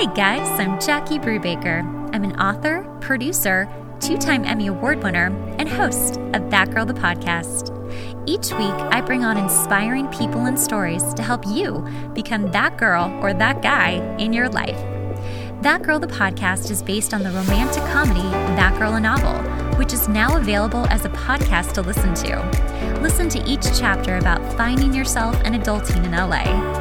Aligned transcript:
Hey 0.00 0.06
guys, 0.14 0.48
I'm 0.58 0.80
Jackie 0.80 1.18
Brubaker. 1.18 1.82
I'm 2.14 2.24
an 2.24 2.40
author, 2.40 2.84
producer, 3.02 3.68
two 4.00 4.16
time 4.16 4.46
Emmy 4.46 4.68
Award 4.68 5.02
winner, 5.02 5.26
and 5.58 5.68
host 5.68 6.16
of 6.32 6.50
That 6.50 6.70
Girl 6.70 6.86
the 6.86 6.94
Podcast. 6.94 7.68
Each 8.26 8.50
week, 8.52 8.72
I 8.94 9.02
bring 9.02 9.26
on 9.26 9.36
inspiring 9.36 10.08
people 10.08 10.46
and 10.46 10.58
stories 10.58 11.12
to 11.12 11.22
help 11.22 11.46
you 11.46 11.86
become 12.14 12.50
that 12.50 12.78
girl 12.78 13.14
or 13.20 13.34
that 13.34 13.60
guy 13.60 14.16
in 14.16 14.32
your 14.32 14.48
life. 14.48 14.80
That 15.60 15.82
Girl 15.82 15.98
the 15.98 16.06
Podcast 16.06 16.70
is 16.70 16.82
based 16.82 17.12
on 17.12 17.22
the 17.22 17.32
romantic 17.32 17.82
comedy 17.92 18.22
That 18.56 18.78
Girl 18.78 18.94
a 18.94 19.00
Novel, 19.00 19.36
which 19.76 19.92
is 19.92 20.08
now 20.08 20.38
available 20.38 20.86
as 20.86 21.04
a 21.04 21.10
podcast 21.10 21.74
to 21.74 21.82
listen 21.82 22.14
to. 22.14 22.98
Listen 23.02 23.28
to 23.28 23.44
each 23.46 23.64
chapter 23.78 24.16
about 24.16 24.40
finding 24.56 24.94
yourself 24.94 25.36
and 25.44 25.54
adulting 25.54 26.02
in 26.06 26.12
LA. 26.12 26.79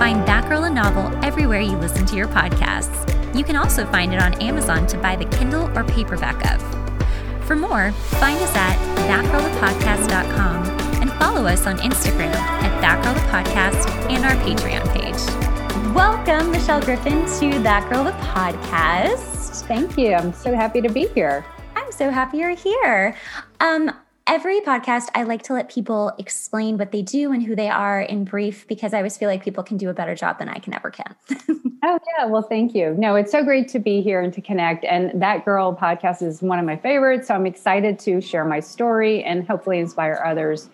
Find 0.00 0.26
That 0.26 0.48
Girl 0.48 0.64
a 0.64 0.70
Novel 0.70 1.12
everywhere 1.22 1.60
you 1.60 1.76
listen 1.76 2.06
to 2.06 2.16
your 2.16 2.26
podcasts. 2.28 3.36
You 3.36 3.44
can 3.44 3.54
also 3.54 3.84
find 3.84 4.14
it 4.14 4.22
on 4.22 4.32
Amazon 4.40 4.86
to 4.86 4.96
buy 4.96 5.14
the 5.14 5.26
Kindle 5.26 5.68
or 5.76 5.84
paperback 5.84 6.42
of. 6.50 7.46
For 7.46 7.54
more, 7.54 7.92
find 7.92 8.38
us 8.38 8.56
at 8.56 8.78
thatgirlthepodcast.com 9.06 11.02
and 11.02 11.12
follow 11.12 11.44
us 11.44 11.66
on 11.66 11.76
Instagram 11.80 12.34
at 12.34 12.82
thatgirlthepodcast 12.82 13.90
and 14.10 14.24
our 14.24 14.36
Patreon 14.36 14.90
page. 14.94 15.94
Welcome, 15.94 16.50
Michelle 16.50 16.80
Griffin, 16.80 17.26
to 17.38 17.58
That 17.62 17.86
Girl 17.90 18.02
the 18.02 18.12
Podcast. 18.12 19.66
Thank 19.66 19.98
you. 19.98 20.14
I'm 20.14 20.32
so 20.32 20.54
happy 20.54 20.80
to 20.80 20.88
be 20.88 21.08
here. 21.08 21.44
I'm 21.76 21.92
so 21.92 22.08
happy 22.08 22.38
you're 22.38 22.56
here. 22.56 23.18
Um, 23.60 23.92
every 24.30 24.60
podcast, 24.60 25.08
I 25.16 25.24
like 25.24 25.42
to 25.42 25.54
let 25.54 25.68
people 25.68 26.12
explain 26.16 26.78
what 26.78 26.92
they 26.92 27.02
do 27.02 27.32
and 27.32 27.42
who 27.42 27.56
they 27.56 27.68
are 27.68 28.00
in 28.00 28.24
brief 28.24 28.64
because 28.68 28.94
I 28.94 28.98
always 28.98 29.18
feel 29.18 29.28
like 29.28 29.42
people 29.42 29.64
can 29.64 29.76
do 29.76 29.90
a 29.90 29.92
better 29.92 30.14
job 30.14 30.38
than 30.38 30.48
I 30.48 30.60
can 30.60 30.72
ever 30.72 30.88
can. 30.88 31.16
oh, 31.82 31.98
yeah. 32.16 32.26
Well, 32.26 32.42
thank 32.42 32.72
you. 32.72 32.94
No, 32.96 33.16
it's 33.16 33.32
so 33.32 33.42
great 33.42 33.66
to 33.70 33.80
be 33.80 34.00
here 34.00 34.20
and 34.20 34.32
to 34.32 34.40
connect. 34.40 34.84
And 34.84 35.20
That 35.20 35.44
Girl 35.44 35.76
podcast 35.76 36.22
is 36.22 36.42
one 36.42 36.60
of 36.60 36.64
my 36.64 36.76
favorites. 36.76 37.26
So 37.26 37.34
I'm 37.34 37.44
excited 37.44 37.98
to 38.00 38.20
share 38.20 38.44
my 38.44 38.60
story 38.60 39.24
and 39.24 39.44
hopefully 39.44 39.80
inspire 39.80 40.22
others 40.24 40.70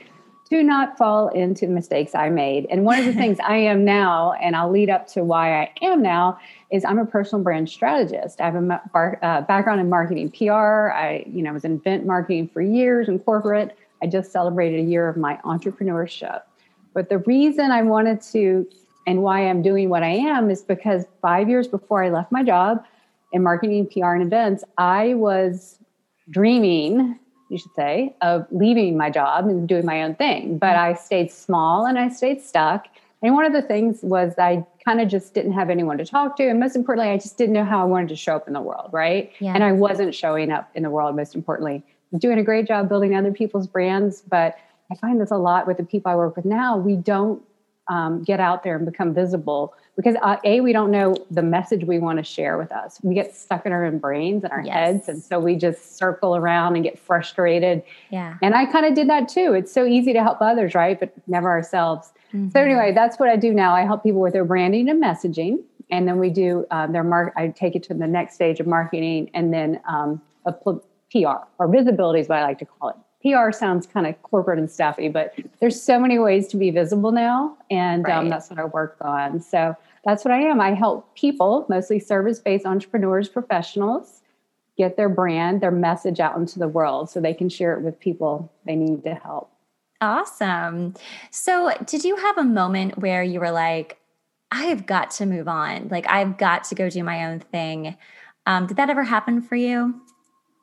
to 0.50 0.62
not 0.62 0.96
fall 0.96 1.28
into 1.28 1.66
the 1.66 1.72
mistakes 1.72 2.14
I 2.14 2.28
made. 2.28 2.66
And 2.70 2.84
one 2.84 2.98
of 2.98 3.04
the 3.04 3.12
things 3.12 3.38
I 3.44 3.56
am 3.56 3.84
now, 3.84 4.32
and 4.34 4.54
I'll 4.54 4.70
lead 4.70 4.90
up 4.90 5.06
to 5.08 5.24
why 5.24 5.62
I 5.62 5.72
am 5.82 6.02
now, 6.02 6.38
is 6.70 6.84
I'm 6.84 6.98
a 6.98 7.06
personal 7.06 7.42
brand 7.42 7.68
strategist. 7.68 8.40
I 8.40 8.50
have 8.50 8.54
a 8.54 8.80
uh, 9.22 9.40
background 9.42 9.80
in 9.80 9.88
marketing 9.88 10.30
PR. 10.30 10.90
I, 10.92 11.24
you 11.26 11.42
know, 11.42 11.52
was 11.52 11.64
in 11.64 11.76
event 11.76 12.06
marketing 12.06 12.48
for 12.48 12.62
years 12.62 13.08
in 13.08 13.18
corporate. 13.18 13.76
I 14.02 14.06
just 14.06 14.30
celebrated 14.30 14.80
a 14.80 14.84
year 14.84 15.08
of 15.08 15.16
my 15.16 15.36
entrepreneurship. 15.44 16.42
But 16.94 17.08
the 17.08 17.18
reason 17.18 17.70
I 17.70 17.82
wanted 17.82 18.20
to 18.32 18.68
and 19.06 19.22
why 19.22 19.46
I'm 19.48 19.62
doing 19.62 19.88
what 19.88 20.02
I 20.02 20.10
am 20.10 20.50
is 20.50 20.62
because 20.62 21.04
five 21.22 21.48
years 21.48 21.68
before 21.68 22.02
I 22.02 22.10
left 22.10 22.32
my 22.32 22.42
job 22.42 22.84
in 23.32 23.42
marketing, 23.42 23.86
PR, 23.86 24.14
and 24.14 24.22
events, 24.22 24.64
I 24.78 25.14
was 25.14 25.78
dreaming 26.30 27.18
you 27.48 27.58
should 27.58 27.74
say, 27.74 28.14
of 28.22 28.46
leaving 28.50 28.96
my 28.96 29.10
job 29.10 29.46
and 29.46 29.68
doing 29.68 29.86
my 29.86 30.02
own 30.02 30.14
thing. 30.14 30.58
But 30.58 30.76
I 30.76 30.94
stayed 30.94 31.30
small 31.30 31.86
and 31.86 31.98
I 31.98 32.08
stayed 32.08 32.42
stuck. 32.42 32.86
And 33.22 33.34
one 33.34 33.44
of 33.44 33.52
the 33.52 33.62
things 33.62 34.00
was 34.02 34.34
I 34.38 34.64
kind 34.84 35.00
of 35.00 35.08
just 35.08 35.34
didn't 35.34 35.52
have 35.52 35.70
anyone 35.70 35.98
to 35.98 36.04
talk 36.04 36.36
to. 36.36 36.48
And 36.48 36.60
most 36.60 36.76
importantly, 36.76 37.12
I 37.12 37.16
just 37.16 37.38
didn't 37.38 37.54
know 37.54 37.64
how 37.64 37.80
I 37.80 37.84
wanted 37.84 38.08
to 38.10 38.16
show 38.16 38.36
up 38.36 38.46
in 38.46 38.52
the 38.52 38.60
world, 38.60 38.90
right? 38.92 39.32
Yeah. 39.38 39.54
And 39.54 39.64
I 39.64 39.72
wasn't 39.72 40.14
showing 40.14 40.50
up 40.50 40.70
in 40.74 40.82
the 40.82 40.90
world, 40.90 41.16
most 41.16 41.34
importantly. 41.34 41.82
I'm 42.12 42.18
doing 42.18 42.38
a 42.38 42.44
great 42.44 42.68
job 42.68 42.88
building 42.88 43.16
other 43.16 43.32
people's 43.32 43.66
brands, 43.66 44.22
but 44.22 44.56
I 44.90 44.94
find 44.96 45.20
this 45.20 45.30
a 45.30 45.36
lot 45.36 45.66
with 45.66 45.78
the 45.78 45.84
people 45.84 46.12
I 46.12 46.16
work 46.16 46.36
with 46.36 46.44
now. 46.44 46.76
We 46.76 46.96
don't 46.96 47.42
um, 47.88 48.22
get 48.22 48.40
out 48.40 48.62
there 48.62 48.76
and 48.76 48.84
become 48.84 49.14
visible 49.14 49.74
because 49.96 50.14
uh, 50.22 50.36
a 50.44 50.60
we 50.60 50.72
don't 50.72 50.90
know 50.90 51.16
the 51.30 51.42
message 51.42 51.84
we 51.84 51.98
want 51.98 52.18
to 52.18 52.22
share 52.22 52.58
with 52.58 52.70
us 52.70 53.00
we 53.02 53.14
get 53.14 53.34
stuck 53.34 53.66
in 53.66 53.72
our 53.72 53.84
own 53.84 53.98
brains 53.98 54.44
and 54.44 54.52
our 54.52 54.62
yes. 54.62 54.74
heads 54.74 55.08
and 55.08 55.22
so 55.22 55.40
we 55.40 55.56
just 55.56 55.96
circle 55.96 56.36
around 56.36 56.74
and 56.76 56.84
get 56.84 56.98
frustrated 56.98 57.82
yeah 58.10 58.36
and 58.42 58.54
i 58.54 58.64
kind 58.66 58.86
of 58.86 58.94
did 58.94 59.08
that 59.08 59.28
too 59.28 59.52
it's 59.54 59.72
so 59.72 59.84
easy 59.84 60.12
to 60.12 60.22
help 60.22 60.38
others 60.40 60.74
right 60.74 61.00
but 61.00 61.12
never 61.26 61.48
ourselves 61.48 62.12
mm-hmm. 62.32 62.48
so 62.50 62.60
anyway 62.60 62.92
that's 62.94 63.18
what 63.18 63.28
i 63.28 63.36
do 63.36 63.52
now 63.52 63.74
i 63.74 63.82
help 63.82 64.02
people 64.02 64.20
with 64.20 64.32
their 64.32 64.44
branding 64.44 64.88
and 64.88 65.02
messaging 65.02 65.58
and 65.90 66.06
then 66.08 66.18
we 66.18 66.30
do 66.30 66.66
um, 66.70 66.92
their 66.92 67.04
mark 67.04 67.32
i 67.36 67.48
take 67.48 67.74
it 67.74 67.82
to 67.82 67.94
the 67.94 68.06
next 68.06 68.34
stage 68.34 68.60
of 68.60 68.66
marketing 68.66 69.30
and 69.34 69.52
then 69.52 69.80
um, 69.88 70.20
a 70.44 70.52
pl- 70.52 70.84
pr 71.10 71.26
or 71.58 71.68
visibility 71.68 72.20
is 72.20 72.28
what 72.28 72.38
i 72.38 72.42
like 72.42 72.58
to 72.58 72.66
call 72.66 72.90
it 72.90 72.96
PR 73.22 73.50
sounds 73.50 73.86
kind 73.86 74.06
of 74.06 74.20
corporate 74.22 74.58
and 74.58 74.70
stuffy, 74.70 75.08
but 75.08 75.34
there's 75.58 75.80
so 75.80 75.98
many 75.98 76.16
ways 76.16 76.46
to 76.48 76.56
be 76.56 76.70
visible 76.70 77.10
now, 77.10 77.56
and 77.70 78.04
um, 78.06 78.10
right. 78.10 78.18
um, 78.18 78.28
that's 78.28 78.50
what 78.50 78.60
I 78.60 78.66
work 78.66 78.96
on. 79.00 79.40
So 79.40 79.74
that's 80.06 80.24
what 80.24 80.32
I 80.32 80.40
am. 80.42 80.60
I 80.60 80.72
help 80.72 81.14
people, 81.16 81.66
mostly 81.68 81.98
service 81.98 82.38
based 82.38 82.64
entrepreneurs, 82.64 83.28
professionals, 83.28 84.22
get 84.78 84.96
their 84.96 85.08
brand, 85.08 85.60
their 85.60 85.72
message 85.72 86.20
out 86.20 86.36
into 86.36 86.58
the 86.58 86.68
world 86.68 87.10
so 87.10 87.20
they 87.20 87.34
can 87.34 87.48
share 87.48 87.74
it 87.74 87.82
with 87.82 87.98
people 87.98 88.52
they 88.64 88.76
need 88.76 89.02
to 89.02 89.14
help. 89.14 89.50
Awesome. 90.00 90.94
So, 91.30 91.72
did 91.86 92.04
you 92.04 92.16
have 92.16 92.38
a 92.38 92.44
moment 92.44 92.98
where 92.98 93.22
you 93.22 93.40
were 93.40 93.50
like, 93.50 93.98
I 94.52 94.66
have 94.66 94.86
got 94.86 95.10
to 95.12 95.26
move 95.26 95.48
on? 95.48 95.88
Like, 95.88 96.08
I've 96.08 96.38
got 96.38 96.64
to 96.64 96.74
go 96.74 96.88
do 96.88 97.02
my 97.02 97.26
own 97.26 97.40
thing. 97.40 97.96
Um, 98.46 98.66
did 98.66 98.76
that 98.76 98.90
ever 98.90 99.02
happen 99.02 99.42
for 99.42 99.56
you? 99.56 100.00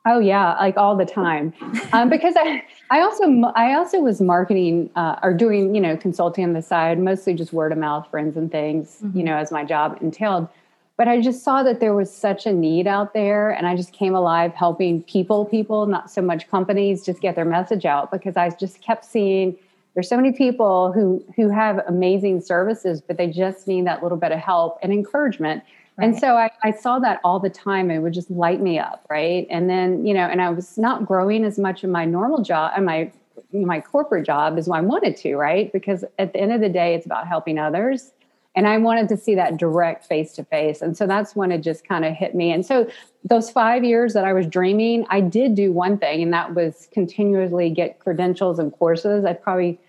Oh 0.06 0.18
yeah, 0.18 0.54
like 0.56 0.76
all 0.76 0.96
the 0.96 1.06
time, 1.06 1.54
um, 1.92 2.10
because 2.10 2.34
I 2.36 2.62
I 2.90 3.00
also 3.00 3.24
I 3.54 3.72
also 3.74 4.00
was 4.00 4.20
marketing 4.20 4.90
uh, 4.96 5.18
or 5.22 5.32
doing 5.32 5.74
you 5.74 5.80
know 5.80 5.96
consulting 5.96 6.44
on 6.44 6.52
the 6.52 6.60
side, 6.60 6.98
mostly 6.98 7.32
just 7.32 7.54
word 7.54 7.72
of 7.72 7.78
mouth, 7.78 8.10
friends 8.10 8.36
and 8.36 8.50
things, 8.52 8.98
mm-hmm. 9.02 9.18
you 9.18 9.24
know, 9.24 9.36
as 9.36 9.50
my 9.50 9.64
job 9.64 9.98
entailed. 10.02 10.48
But 10.96 11.08
I 11.08 11.20
just 11.20 11.42
saw 11.42 11.62
that 11.62 11.80
there 11.80 11.94
was 11.94 12.14
such 12.14 12.46
a 12.46 12.52
need 12.52 12.86
out 12.86 13.14
there, 13.14 13.50
and 13.50 13.66
I 13.66 13.74
just 13.74 13.92
came 13.92 14.14
alive 14.14 14.52
helping 14.52 15.02
people, 15.04 15.46
people, 15.46 15.86
not 15.86 16.10
so 16.10 16.20
much 16.20 16.48
companies, 16.50 17.04
just 17.04 17.20
get 17.20 17.34
their 17.34 17.46
message 17.46 17.86
out 17.86 18.12
because 18.12 18.36
I 18.36 18.50
just 18.50 18.82
kept 18.82 19.06
seeing 19.06 19.56
there's 19.94 20.08
so 20.08 20.16
many 20.16 20.32
people 20.32 20.92
who 20.92 21.24
who 21.34 21.48
have 21.48 21.78
amazing 21.88 22.42
services, 22.42 23.00
but 23.00 23.16
they 23.16 23.28
just 23.28 23.66
need 23.66 23.86
that 23.86 24.02
little 24.02 24.18
bit 24.18 24.32
of 24.32 24.38
help 24.38 24.78
and 24.82 24.92
encouragement. 24.92 25.64
Right. 25.96 26.08
And 26.08 26.18
so 26.18 26.36
I, 26.36 26.50
I, 26.64 26.72
saw 26.72 26.98
that 26.98 27.20
all 27.22 27.38
the 27.38 27.50
time. 27.50 27.88
It 27.88 28.00
would 28.00 28.12
just 28.12 28.28
light 28.28 28.60
me 28.60 28.80
up, 28.80 29.06
right? 29.08 29.46
And 29.48 29.70
then, 29.70 30.04
you 30.04 30.12
know, 30.12 30.26
and 30.26 30.42
I 30.42 30.50
was 30.50 30.76
not 30.76 31.06
growing 31.06 31.44
as 31.44 31.56
much 31.56 31.84
in 31.84 31.92
my 31.92 32.04
normal 32.04 32.42
job 32.42 32.72
and 32.74 32.84
my 32.84 33.12
my 33.52 33.80
corporate 33.80 34.26
job 34.26 34.58
as 34.58 34.68
I 34.68 34.80
wanted 34.80 35.16
to, 35.18 35.36
right? 35.36 35.72
Because 35.72 36.04
at 36.18 36.32
the 36.32 36.40
end 36.40 36.52
of 36.52 36.60
the 36.60 36.68
day, 36.68 36.94
it's 36.94 37.06
about 37.06 37.28
helping 37.28 37.58
others. 37.58 38.12
And 38.56 38.68
I 38.68 38.78
wanted 38.78 39.08
to 39.08 39.16
see 39.16 39.34
that 39.34 39.56
direct 39.56 40.06
face 40.06 40.32
to 40.34 40.44
face. 40.44 40.80
And 40.80 40.96
so 40.96 41.06
that's 41.06 41.34
when 41.34 41.50
it 41.50 41.58
just 41.58 41.86
kind 41.86 42.04
of 42.04 42.12
hit 42.12 42.34
me. 42.34 42.52
And 42.52 42.64
so 42.64 42.88
those 43.24 43.50
five 43.50 43.82
years 43.82 44.12
that 44.14 44.24
I 44.24 44.32
was 44.32 44.46
dreaming, 44.46 45.06
I 45.10 45.20
did 45.20 45.54
do 45.54 45.72
one 45.72 45.98
thing, 45.98 46.22
and 46.22 46.32
that 46.32 46.54
was 46.54 46.88
continuously 46.92 47.70
get 47.70 47.98
credentials 47.98 48.58
and 48.58 48.72
courses. 48.72 49.24
I 49.24 49.32
probably 49.32 49.80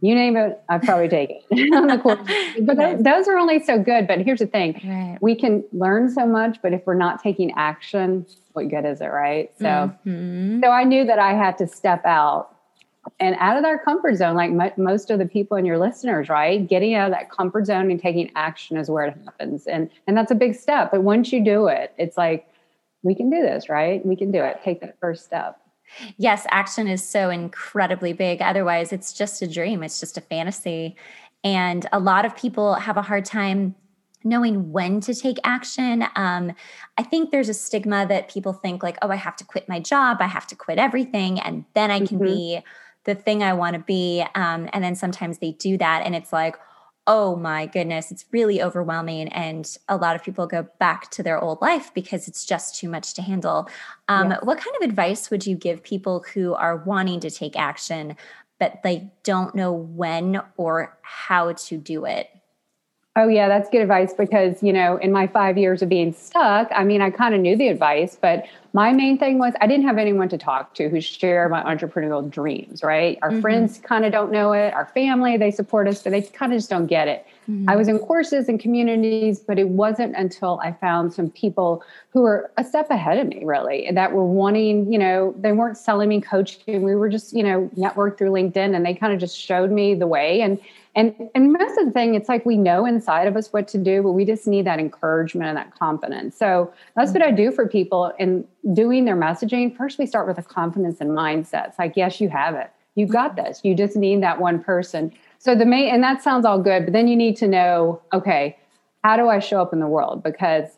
you 0.00 0.14
name 0.14 0.36
it, 0.36 0.60
I've 0.68 0.82
probably 0.82 1.08
the 1.50 2.00
course. 2.02 2.18
But 2.62 2.76
those, 2.76 3.02
those, 3.02 3.28
are 3.28 3.36
only 3.36 3.62
so 3.62 3.78
good. 3.78 4.06
But 4.06 4.20
here's 4.20 4.38
the 4.38 4.46
thing 4.46 4.80
right. 4.84 5.18
we 5.20 5.34
can 5.34 5.64
learn 5.72 6.10
so 6.10 6.26
much, 6.26 6.58
but 6.62 6.72
if 6.72 6.86
we're 6.86 6.94
not 6.94 7.22
taking 7.22 7.52
action, 7.52 8.26
what 8.52 8.68
good 8.68 8.84
is 8.84 9.00
it, 9.00 9.06
right? 9.06 9.50
So, 9.58 9.64
mm-hmm. 9.64 10.60
so 10.62 10.70
I 10.70 10.84
knew 10.84 11.04
that 11.04 11.18
I 11.18 11.34
had 11.34 11.58
to 11.58 11.66
step 11.66 12.04
out 12.06 12.56
and 13.18 13.36
out 13.38 13.56
of 13.56 13.62
their 13.62 13.78
comfort 13.78 14.16
zone, 14.16 14.36
like 14.36 14.50
m- 14.50 14.82
most 14.82 15.10
of 15.10 15.18
the 15.18 15.26
people 15.26 15.56
in 15.56 15.64
your 15.64 15.78
listeners, 15.78 16.28
right? 16.28 16.66
Getting 16.66 16.94
out 16.94 17.10
of 17.10 17.12
that 17.12 17.30
comfort 17.30 17.66
zone 17.66 17.90
and 17.90 18.00
taking 18.00 18.30
action 18.36 18.76
is 18.76 18.90
where 18.90 19.06
it 19.06 19.16
happens. 19.24 19.66
And, 19.66 19.90
and 20.06 20.16
that's 20.16 20.30
a 20.30 20.34
big 20.34 20.54
step. 20.54 20.90
But 20.90 21.02
once 21.02 21.32
you 21.32 21.44
do 21.44 21.66
it, 21.66 21.92
it's 21.98 22.16
like, 22.16 22.46
we 23.02 23.14
can 23.14 23.30
do 23.30 23.40
this, 23.40 23.68
right? 23.68 24.04
We 24.04 24.16
can 24.16 24.30
do 24.30 24.42
it. 24.42 24.60
Take 24.62 24.80
that 24.82 24.98
first 25.00 25.24
step. 25.24 25.58
Yes, 26.16 26.46
action 26.50 26.88
is 26.88 27.06
so 27.06 27.30
incredibly 27.30 28.12
big. 28.12 28.40
Otherwise, 28.42 28.92
it's 28.92 29.12
just 29.12 29.42
a 29.42 29.46
dream, 29.46 29.82
it's 29.82 30.00
just 30.00 30.16
a 30.16 30.20
fantasy. 30.20 30.96
And 31.42 31.86
a 31.92 31.98
lot 31.98 32.24
of 32.24 32.36
people 32.36 32.74
have 32.74 32.96
a 32.96 33.02
hard 33.02 33.24
time 33.24 33.74
knowing 34.22 34.70
when 34.72 35.00
to 35.00 35.14
take 35.14 35.38
action. 35.44 36.04
Um, 36.14 36.52
I 36.98 37.02
think 37.02 37.30
there's 37.30 37.48
a 37.48 37.54
stigma 37.54 38.06
that 38.08 38.30
people 38.30 38.52
think, 38.52 38.82
like, 38.82 38.98
oh, 39.02 39.10
I 39.10 39.16
have 39.16 39.36
to 39.36 39.44
quit 39.44 39.68
my 39.68 39.80
job, 39.80 40.18
I 40.20 40.26
have 40.26 40.46
to 40.48 40.56
quit 40.56 40.78
everything, 40.78 41.40
and 41.40 41.64
then 41.74 41.90
I 41.90 41.98
can 42.00 42.18
mm-hmm. 42.18 42.24
be 42.24 42.60
the 43.04 43.14
thing 43.14 43.42
I 43.42 43.54
want 43.54 43.74
to 43.74 43.80
be. 43.80 44.24
Um, 44.34 44.68
and 44.72 44.84
then 44.84 44.94
sometimes 44.94 45.38
they 45.38 45.52
do 45.52 45.78
that, 45.78 46.02
and 46.04 46.14
it's 46.14 46.32
like, 46.32 46.56
oh 47.12 47.34
my 47.34 47.66
goodness, 47.66 48.12
it's 48.12 48.24
really 48.30 48.62
overwhelming. 48.62 49.26
And 49.30 49.76
a 49.88 49.96
lot 49.96 50.14
of 50.14 50.22
people 50.22 50.46
go 50.46 50.68
back 50.78 51.10
to 51.10 51.24
their 51.24 51.42
old 51.42 51.60
life 51.60 51.92
because 51.92 52.28
it's 52.28 52.46
just 52.46 52.76
too 52.76 52.88
much 52.88 53.14
to 53.14 53.22
handle. 53.22 53.68
Um, 54.06 54.30
yes. 54.30 54.38
What 54.44 54.58
kind 54.58 54.76
of 54.76 54.88
advice 54.88 55.28
would 55.28 55.44
you 55.44 55.56
give 55.56 55.82
people 55.82 56.24
who 56.32 56.54
are 56.54 56.76
wanting 56.76 57.18
to 57.20 57.30
take 57.30 57.58
action, 57.58 58.16
but 58.60 58.84
they 58.84 59.10
don't 59.24 59.56
know 59.56 59.72
when 59.72 60.40
or 60.56 60.96
how 61.02 61.52
to 61.52 61.78
do 61.78 62.04
it? 62.04 62.30
Oh 63.20 63.28
yeah, 63.28 63.48
that's 63.48 63.68
good 63.68 63.82
advice 63.82 64.14
because, 64.14 64.62
you 64.62 64.72
know, 64.72 64.96
in 64.96 65.12
my 65.12 65.26
5 65.26 65.58
years 65.58 65.82
of 65.82 65.90
being 65.90 66.14
stuck, 66.14 66.70
I 66.74 66.84
mean, 66.84 67.02
I 67.02 67.10
kind 67.10 67.34
of 67.34 67.40
knew 67.42 67.54
the 67.54 67.68
advice, 67.68 68.16
but 68.18 68.46
my 68.72 68.92
main 68.92 69.18
thing 69.18 69.38
was 69.38 69.52
I 69.60 69.66
didn't 69.66 69.84
have 69.84 69.98
anyone 69.98 70.30
to 70.30 70.38
talk 70.38 70.74
to 70.76 70.88
who 70.88 71.02
share 71.02 71.46
my 71.50 71.62
entrepreneurial 71.62 72.30
dreams, 72.30 72.82
right? 72.82 73.18
Our 73.20 73.30
mm-hmm. 73.30 73.40
friends 73.42 73.78
kind 73.78 74.06
of 74.06 74.12
don't 74.12 74.32
know 74.32 74.52
it, 74.52 74.72
our 74.72 74.86
family, 74.86 75.36
they 75.36 75.50
support 75.50 75.86
us, 75.86 76.02
but 76.02 76.12
they 76.12 76.22
kind 76.22 76.50
of 76.52 76.58
just 76.58 76.70
don't 76.70 76.86
get 76.86 77.08
it. 77.08 77.26
Mm-hmm. 77.50 77.68
I 77.68 77.76
was 77.76 77.88
in 77.88 77.98
courses 77.98 78.48
and 78.48 78.58
communities, 78.58 79.40
but 79.40 79.58
it 79.58 79.68
wasn't 79.68 80.16
until 80.16 80.58
I 80.62 80.72
found 80.72 81.12
some 81.12 81.28
people 81.28 81.82
who 82.10 82.22
were 82.22 82.50
a 82.56 82.64
step 82.64 82.90
ahead 82.90 83.18
of 83.18 83.26
me, 83.26 83.44
really, 83.44 83.90
that 83.92 84.12
were 84.12 84.24
wanting, 84.24 84.90
you 84.90 84.98
know, 84.98 85.34
they 85.36 85.52
weren't 85.52 85.76
selling 85.76 86.08
me 86.08 86.22
coaching. 86.22 86.82
We 86.82 86.94
were 86.94 87.10
just, 87.10 87.36
you 87.36 87.42
know, 87.42 87.68
networked 87.76 88.16
through 88.16 88.30
LinkedIn 88.30 88.74
and 88.74 88.86
they 88.86 88.94
kind 88.94 89.12
of 89.12 89.20
just 89.20 89.36
showed 89.36 89.70
me 89.70 89.94
the 89.94 90.06
way. 90.06 90.40
And 90.40 90.58
and 90.94 91.14
and 91.34 91.52
most 91.52 91.78
of 91.78 91.86
the 91.86 91.92
thing, 91.92 92.14
it's 92.14 92.28
like 92.28 92.44
we 92.44 92.56
know 92.56 92.84
inside 92.84 93.26
of 93.26 93.36
us 93.36 93.52
what 93.52 93.68
to 93.68 93.78
do, 93.78 94.02
but 94.02 94.12
we 94.12 94.24
just 94.24 94.46
need 94.46 94.66
that 94.66 94.80
encouragement 94.80 95.48
and 95.48 95.56
that 95.56 95.78
confidence. 95.78 96.36
So 96.36 96.72
that's 96.96 97.12
what 97.12 97.22
I 97.22 97.30
do 97.30 97.52
for 97.52 97.68
people 97.68 98.12
in 98.18 98.44
doing 98.72 99.04
their 99.04 99.16
messaging. 99.16 99.76
First, 99.76 99.98
we 99.98 100.06
start 100.06 100.26
with 100.26 100.38
a 100.38 100.42
confidence 100.42 101.00
and 101.00 101.10
mindset. 101.10 101.68
It's 101.68 101.78
like, 101.78 101.96
yes, 101.96 102.20
you 102.20 102.28
have 102.28 102.54
it. 102.54 102.70
You've 102.96 103.10
got 103.10 103.36
this. 103.36 103.60
You 103.62 103.74
just 103.74 103.96
need 103.96 104.22
that 104.22 104.40
one 104.40 104.62
person. 104.62 105.12
So 105.38 105.54
the 105.54 105.64
main 105.64 105.94
and 105.94 106.02
that 106.02 106.22
sounds 106.22 106.44
all 106.44 106.60
good, 106.60 106.86
but 106.86 106.92
then 106.92 107.06
you 107.06 107.16
need 107.16 107.36
to 107.36 107.46
know, 107.46 108.02
okay, 108.12 108.58
how 109.04 109.16
do 109.16 109.28
I 109.28 109.38
show 109.38 109.62
up 109.62 109.72
in 109.72 109.80
the 109.80 109.86
world? 109.86 110.22
Because 110.22 110.76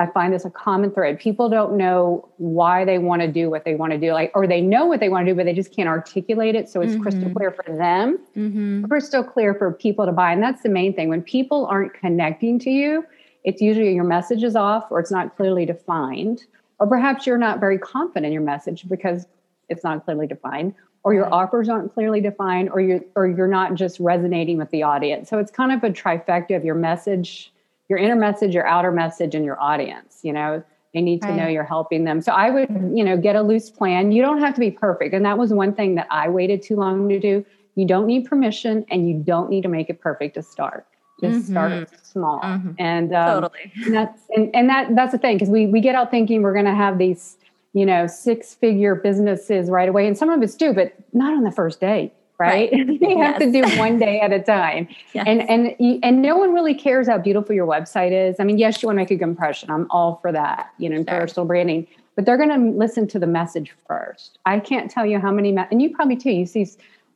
I 0.00 0.06
find 0.06 0.32
this 0.32 0.44
a 0.44 0.50
common 0.50 0.90
thread. 0.90 1.20
People 1.20 1.48
don't 1.48 1.76
know 1.76 2.28
why 2.38 2.84
they 2.84 2.98
want 2.98 3.22
to 3.22 3.28
do 3.28 3.48
what 3.48 3.64
they 3.64 3.76
want 3.76 3.92
to 3.92 3.98
do, 3.98 4.12
like, 4.12 4.32
or 4.34 4.46
they 4.46 4.60
know 4.60 4.86
what 4.86 4.98
they 4.98 5.08
want 5.08 5.26
to 5.26 5.32
do, 5.32 5.36
but 5.36 5.44
they 5.44 5.52
just 5.52 5.74
can't 5.74 5.88
articulate 5.88 6.56
it. 6.56 6.68
So 6.68 6.80
it's 6.80 6.94
mm-hmm. 6.94 7.02
crystal 7.02 7.30
clear 7.30 7.52
for 7.52 7.64
them, 7.76 8.18
mm-hmm. 8.36 8.84
crystal 8.86 9.22
clear 9.22 9.54
for 9.54 9.72
people 9.72 10.04
to 10.04 10.12
buy. 10.12 10.32
And 10.32 10.42
that's 10.42 10.62
the 10.62 10.68
main 10.68 10.94
thing. 10.94 11.08
When 11.08 11.22
people 11.22 11.66
aren't 11.66 11.94
connecting 11.94 12.58
to 12.60 12.70
you, 12.70 13.04
it's 13.44 13.62
usually 13.62 13.94
your 13.94 14.04
message 14.04 14.42
is 14.42 14.56
off 14.56 14.90
or 14.90 14.98
it's 14.98 15.12
not 15.12 15.36
clearly 15.36 15.64
defined, 15.64 16.44
or 16.80 16.86
perhaps 16.86 17.26
you're 17.26 17.38
not 17.38 17.60
very 17.60 17.78
confident 17.78 18.26
in 18.26 18.32
your 18.32 18.42
message 18.42 18.88
because 18.88 19.26
it's 19.68 19.84
not 19.84 20.04
clearly 20.04 20.26
defined, 20.26 20.74
or 21.04 21.14
your 21.14 21.32
offers 21.32 21.68
aren't 21.68 21.94
clearly 21.94 22.20
defined, 22.20 22.68
or 22.70 22.80
you're 22.80 23.00
or 23.14 23.28
you're 23.28 23.46
not 23.46 23.74
just 23.74 24.00
resonating 24.00 24.58
with 24.58 24.70
the 24.70 24.82
audience. 24.82 25.30
So 25.30 25.38
it's 25.38 25.52
kind 25.52 25.70
of 25.70 25.84
a 25.84 25.90
trifecta 25.90 26.56
of 26.56 26.64
your 26.64 26.74
message 26.74 27.52
your 27.88 27.98
inner 27.98 28.16
message, 28.16 28.54
your 28.54 28.66
outer 28.66 28.92
message, 28.92 29.34
and 29.34 29.44
your 29.44 29.60
audience. 29.60 30.20
You 30.22 30.32
know, 30.32 30.62
they 30.94 31.00
need 31.00 31.22
to 31.22 31.28
right. 31.28 31.36
know 31.36 31.48
you're 31.48 31.64
helping 31.64 32.04
them. 32.04 32.20
So 32.20 32.32
I 32.32 32.50
would, 32.50 32.68
you 32.94 33.04
know, 33.04 33.16
get 33.16 33.36
a 33.36 33.42
loose 33.42 33.70
plan. 33.70 34.12
You 34.12 34.22
don't 34.22 34.40
have 34.40 34.54
to 34.54 34.60
be 34.60 34.70
perfect. 34.70 35.14
And 35.14 35.24
that 35.24 35.38
was 35.38 35.52
one 35.52 35.74
thing 35.74 35.94
that 35.96 36.06
I 36.10 36.28
waited 36.28 36.62
too 36.62 36.76
long 36.76 37.08
to 37.08 37.18
do. 37.18 37.44
You 37.74 37.86
don't 37.86 38.06
need 38.06 38.26
permission 38.26 38.84
and 38.90 39.08
you 39.08 39.22
don't 39.22 39.50
need 39.50 39.62
to 39.62 39.68
make 39.68 39.88
it 39.90 40.00
perfect 40.00 40.34
to 40.34 40.42
start. 40.42 40.86
Just 41.20 41.40
mm-hmm. 41.40 41.52
start 41.52 42.06
small. 42.06 42.40
Mm-hmm. 42.40 42.70
And 42.78 43.14
um, 43.14 43.42
totally. 43.42 43.72
And 43.84 43.94
that's 43.94 44.22
and, 44.30 44.54
and 44.54 44.68
that 44.68 44.94
that's 44.94 45.12
the 45.12 45.18
thing, 45.18 45.36
because 45.36 45.50
we 45.50 45.66
we 45.66 45.80
get 45.80 45.94
out 45.94 46.10
thinking 46.10 46.42
we're 46.42 46.54
gonna 46.54 46.74
have 46.74 46.98
these, 46.98 47.36
you 47.72 47.84
know, 47.84 48.06
six 48.06 48.54
figure 48.54 48.94
businesses 48.94 49.68
right 49.68 49.88
away. 49.88 50.06
And 50.06 50.16
some 50.16 50.30
of 50.30 50.40
us 50.42 50.54
do, 50.54 50.72
but 50.72 50.92
not 51.12 51.34
on 51.34 51.42
the 51.42 51.50
first 51.50 51.80
day 51.80 52.12
right? 52.38 52.70
right. 52.72 52.88
you 52.88 52.98
yes. 53.00 53.32
have 53.32 53.38
to 53.40 53.52
do 53.52 53.62
one 53.78 53.98
day 53.98 54.20
at 54.20 54.32
a 54.32 54.40
time. 54.40 54.88
Yes. 55.12 55.24
And 55.26 55.48
and 55.48 56.02
and 56.02 56.22
no 56.22 56.36
one 56.36 56.54
really 56.54 56.74
cares 56.74 57.08
how 57.08 57.18
beautiful 57.18 57.54
your 57.54 57.66
website 57.66 58.12
is. 58.12 58.36
I 58.38 58.44
mean, 58.44 58.58
yes, 58.58 58.82
you 58.82 58.86
want 58.86 58.96
to 58.96 59.02
make 59.02 59.10
a 59.10 59.16
good 59.16 59.28
impression. 59.28 59.70
I'm 59.70 59.86
all 59.90 60.18
for 60.22 60.32
that, 60.32 60.72
you 60.78 60.88
know, 60.88 60.96
sure. 60.96 61.20
personal 61.20 61.46
branding. 61.46 61.86
But 62.14 62.26
they're 62.26 62.36
going 62.36 62.48
to 62.48 62.76
listen 62.76 63.06
to 63.08 63.18
the 63.20 63.28
message 63.28 63.72
first. 63.86 64.40
I 64.44 64.58
can't 64.58 64.90
tell 64.90 65.06
you 65.06 65.20
how 65.20 65.30
many, 65.30 65.56
and 65.56 65.80
you 65.80 65.94
probably 65.94 66.16
too. 66.16 66.32
You 66.32 66.46
see 66.46 66.66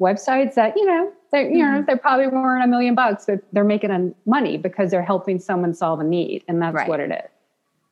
websites 0.00 0.54
that 0.54 0.76
you 0.76 0.84
know 0.84 1.12
they 1.30 1.44
you 1.44 1.64
mm-hmm. 1.64 1.76
know 1.76 1.84
they 1.86 1.96
probably 1.96 2.26
weren't 2.28 2.64
a 2.64 2.66
million 2.68 2.94
bucks, 2.94 3.24
but 3.26 3.40
they're 3.52 3.64
making 3.64 4.14
money 4.26 4.56
because 4.56 4.90
they're 4.90 5.02
helping 5.02 5.38
someone 5.38 5.74
solve 5.74 6.00
a 6.00 6.04
need, 6.04 6.44
and 6.48 6.60
that's 6.62 6.74
right. 6.74 6.88
what 6.88 7.00
it 7.00 7.10
is. 7.10 7.30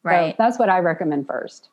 Right. 0.03 0.33
So 0.33 0.37
that's 0.39 0.59
what 0.59 0.69
I 0.69 0.79
recommend 0.79 1.27
first. 1.27 1.69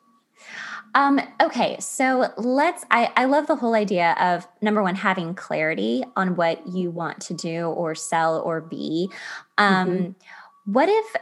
Um, 0.94 1.20
okay, 1.40 1.76
so 1.80 2.32
let's. 2.36 2.84
I, 2.90 3.12
I 3.16 3.26
love 3.26 3.46
the 3.46 3.56
whole 3.56 3.74
idea 3.74 4.16
of 4.18 4.48
number 4.62 4.82
one, 4.82 4.94
having 4.94 5.34
clarity 5.34 6.04
on 6.16 6.36
what 6.36 6.66
you 6.66 6.90
want 6.90 7.20
to 7.22 7.34
do 7.34 7.66
or 7.66 7.94
sell 7.94 8.40
or 8.40 8.60
be. 8.60 9.10
Um, 9.58 9.88
mm-hmm. 9.88 10.72
What 10.72 10.88
if 10.88 11.16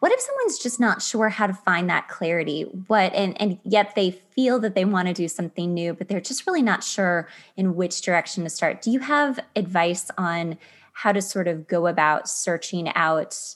what 0.00 0.12
if 0.12 0.20
someone's 0.20 0.58
just 0.58 0.78
not 0.78 1.00
sure 1.00 1.28
how 1.28 1.46
to 1.46 1.54
find 1.54 1.88
that 1.88 2.08
clarity 2.08 2.62
what 2.88 3.12
and 3.14 3.40
and 3.40 3.58
yet 3.64 3.94
they 3.94 4.10
feel 4.10 4.58
that 4.58 4.74
they 4.74 4.84
want 4.84 5.08
to 5.08 5.14
do 5.14 5.26
something 5.26 5.72
new 5.72 5.94
but 5.94 6.08
they're 6.08 6.20
just 6.20 6.46
really 6.46 6.62
not 6.62 6.84
sure 6.84 7.26
in 7.56 7.74
which 7.74 8.02
direction 8.02 8.44
to 8.44 8.50
start 8.50 8.82
do 8.82 8.90
you 8.90 9.00
have 9.00 9.40
advice 9.56 10.10
on 10.18 10.58
how 10.92 11.10
to 11.10 11.22
sort 11.22 11.48
of 11.48 11.66
go 11.66 11.86
about 11.86 12.28
searching 12.28 12.92
out 12.94 13.54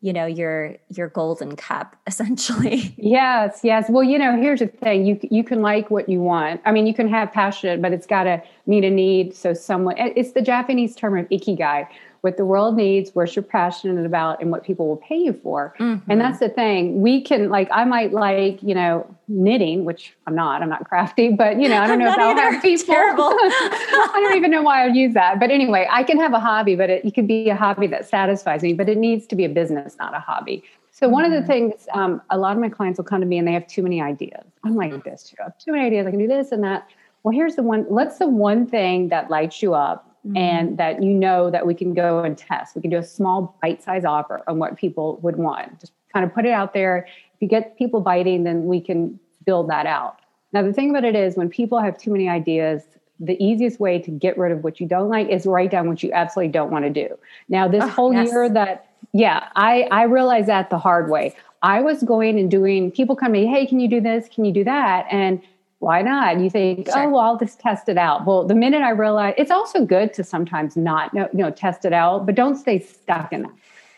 you 0.00 0.12
know 0.12 0.26
your 0.26 0.76
your 0.88 1.08
golden 1.08 1.56
cup 1.56 1.96
essentially. 2.06 2.94
Yes 2.96 3.60
yes. 3.62 3.86
Well 3.88 4.04
you 4.04 4.18
know 4.18 4.36
here's 4.36 4.60
the 4.60 4.66
thing. 4.66 5.04
You 5.06 5.18
you 5.30 5.44
can 5.44 5.60
like 5.60 5.90
what 5.90 6.08
you 6.08 6.20
want. 6.20 6.60
I 6.64 6.72
mean 6.72 6.86
you 6.86 6.94
can 6.94 7.08
have 7.08 7.32
passion 7.32 7.80
but 7.80 7.92
it's 7.92 8.06
got 8.06 8.24
to 8.24 8.42
meet 8.66 8.84
a 8.84 8.90
need. 8.90 9.34
So 9.34 9.54
someone 9.54 9.96
it's 9.98 10.32
the 10.32 10.42
japanese 10.42 10.96
term 10.96 11.18
of 11.18 11.28
ikigai 11.28 11.86
what 12.20 12.36
the 12.36 12.44
world 12.44 12.76
needs, 12.76 13.14
what 13.14 13.34
you're 13.34 13.42
passionate 13.42 14.04
about, 14.04 14.40
and 14.40 14.50
what 14.50 14.62
people 14.62 14.86
will 14.88 14.98
pay 14.98 15.16
you 15.16 15.32
for. 15.32 15.74
Mm-hmm. 15.78 16.10
And 16.10 16.20
that's 16.20 16.38
the 16.38 16.48
thing. 16.48 17.00
We 17.00 17.22
can 17.22 17.48
like 17.48 17.68
I 17.72 17.84
might 17.84 18.12
like, 18.12 18.62
you 18.62 18.74
know, 18.74 19.06
knitting, 19.28 19.84
which 19.84 20.14
I'm 20.26 20.34
not, 20.34 20.62
I'm 20.62 20.68
not 20.68 20.88
crafty, 20.88 21.30
but 21.30 21.60
you 21.60 21.68
know, 21.68 21.78
I 21.78 21.86
don't 21.86 21.98
know 22.00 22.10
if 22.12 22.18
I'll 22.18 22.36
have 22.36 22.62
people. 22.62 22.86
Terrible. 22.86 23.24
I 23.32 24.20
don't 24.22 24.36
even 24.36 24.50
know 24.50 24.62
why 24.62 24.82
I 24.82 24.86
would 24.86 24.96
use 24.96 25.14
that. 25.14 25.40
But 25.40 25.50
anyway, 25.50 25.88
I 25.90 26.02
can 26.02 26.18
have 26.18 26.32
a 26.32 26.40
hobby, 26.40 26.76
but 26.76 26.90
it, 26.90 27.04
it 27.04 27.14
could 27.14 27.26
be 27.26 27.48
a 27.48 27.56
hobby 27.56 27.86
that 27.88 28.08
satisfies 28.08 28.62
me, 28.62 28.72
but 28.72 28.88
it 28.88 28.98
needs 28.98 29.26
to 29.28 29.36
be 29.36 29.44
a 29.44 29.48
business, 29.48 29.96
not 29.98 30.14
a 30.14 30.20
hobby. 30.20 30.62
So 30.92 31.08
one 31.08 31.24
mm-hmm. 31.24 31.32
of 31.32 31.46
the 31.46 31.52
mm-hmm. 31.52 31.70
things, 31.70 31.86
um, 31.94 32.20
a 32.30 32.36
lot 32.36 32.54
of 32.54 32.60
my 32.60 32.68
clients 32.68 32.98
will 32.98 33.04
come 33.04 33.20
to 33.20 33.26
me 33.26 33.38
and 33.38 33.48
they 33.48 33.52
have 33.52 33.66
too 33.66 33.82
many 33.82 34.02
ideas. 34.02 34.44
I'm 34.64 34.76
like 34.76 35.02
this 35.04 35.22
too. 35.22 35.36
I 35.40 35.44
have 35.44 35.58
too 35.58 35.72
many 35.72 35.86
ideas. 35.86 36.06
I 36.06 36.10
can 36.10 36.18
do 36.18 36.28
this 36.28 36.52
and 36.52 36.62
that. 36.64 36.86
Well, 37.22 37.32
here's 37.32 37.56
the 37.56 37.62
one. 37.62 37.82
What's 37.82 38.18
the 38.18 38.28
one 38.28 38.66
thing 38.66 39.08
that 39.08 39.30
lights 39.30 39.62
you 39.62 39.74
up 39.74 40.09
mm-hmm. 40.26 40.36
and 40.36 40.78
that 40.78 41.02
you 41.02 41.10
know 41.10 41.50
that 41.50 41.66
we 41.66 41.74
can 41.74 41.94
go 41.94 42.20
and 42.20 42.36
test. 42.36 42.76
We 42.76 42.82
can 42.82 42.90
do 42.90 42.98
a 42.98 43.02
small 43.02 43.56
bite 43.62 43.82
size 43.82 44.04
offer 44.04 44.42
on 44.46 44.58
what 44.58 44.76
people 44.76 45.18
would 45.22 45.36
want. 45.36 45.80
Just 45.80 45.92
kind 46.12 46.24
of 46.24 46.34
put 46.34 46.44
it 46.44 46.52
out 46.52 46.74
there. 46.74 47.06
If 47.34 47.40
you 47.40 47.48
get 47.48 47.76
people 47.78 48.00
biting, 48.00 48.44
then 48.44 48.66
we 48.66 48.80
can 48.80 49.18
build 49.46 49.70
that 49.70 49.86
out. 49.86 50.18
Now, 50.52 50.62
the 50.62 50.72
thing 50.72 50.90
about 50.90 51.04
it 51.04 51.14
is, 51.14 51.36
when 51.36 51.48
people 51.48 51.78
have 51.78 51.96
too 51.96 52.10
many 52.10 52.28
ideas, 52.28 52.82
the 53.20 53.42
easiest 53.42 53.78
way 53.78 53.98
to 53.98 54.10
get 54.10 54.36
rid 54.38 54.50
of 54.50 54.64
what 54.64 54.80
you 54.80 54.86
don't 54.86 55.08
like 55.08 55.28
is 55.28 55.46
write 55.46 55.70
down 55.70 55.88
what 55.88 56.02
you 56.02 56.10
absolutely 56.12 56.50
don't 56.50 56.70
want 56.70 56.84
to 56.86 56.90
do. 56.90 57.18
Now, 57.48 57.68
this 57.68 57.84
oh, 57.84 57.88
whole 57.88 58.12
yes. 58.12 58.30
year 58.30 58.48
that, 58.48 58.90
yeah, 59.12 59.48
I, 59.56 59.82
I 59.90 60.04
realized 60.04 60.48
that 60.48 60.70
the 60.70 60.78
hard 60.78 61.10
way. 61.10 61.34
I 61.62 61.82
was 61.82 62.02
going 62.02 62.38
and 62.38 62.50
doing, 62.50 62.90
people 62.90 63.14
come 63.14 63.32
to 63.34 63.40
me, 63.40 63.46
hey, 63.46 63.66
can 63.66 63.78
you 63.78 63.88
do 63.88 64.00
this? 64.00 64.28
Can 64.34 64.44
you 64.44 64.52
do 64.52 64.64
that? 64.64 65.06
And 65.10 65.42
why 65.80 66.02
not? 66.02 66.38
You 66.38 66.50
think, 66.50 66.88
sure. 66.88 67.04
oh, 67.04 67.08
well, 67.08 67.20
I'll 67.20 67.38
just 67.38 67.58
test 67.58 67.88
it 67.88 67.96
out. 67.96 68.26
Well, 68.26 68.46
the 68.46 68.54
minute 68.54 68.82
I 68.82 68.90
realize 68.90 69.34
it's 69.38 69.50
also 69.50 69.84
good 69.84 70.12
to 70.14 70.22
sometimes 70.22 70.76
not, 70.76 71.12
you 71.14 71.26
know, 71.32 71.50
test 71.50 71.86
it 71.86 71.94
out, 71.94 72.26
but 72.26 72.34
don't 72.34 72.54
stay 72.54 72.78
stuck 72.78 73.32
in 73.32 73.42
that. 73.42 73.52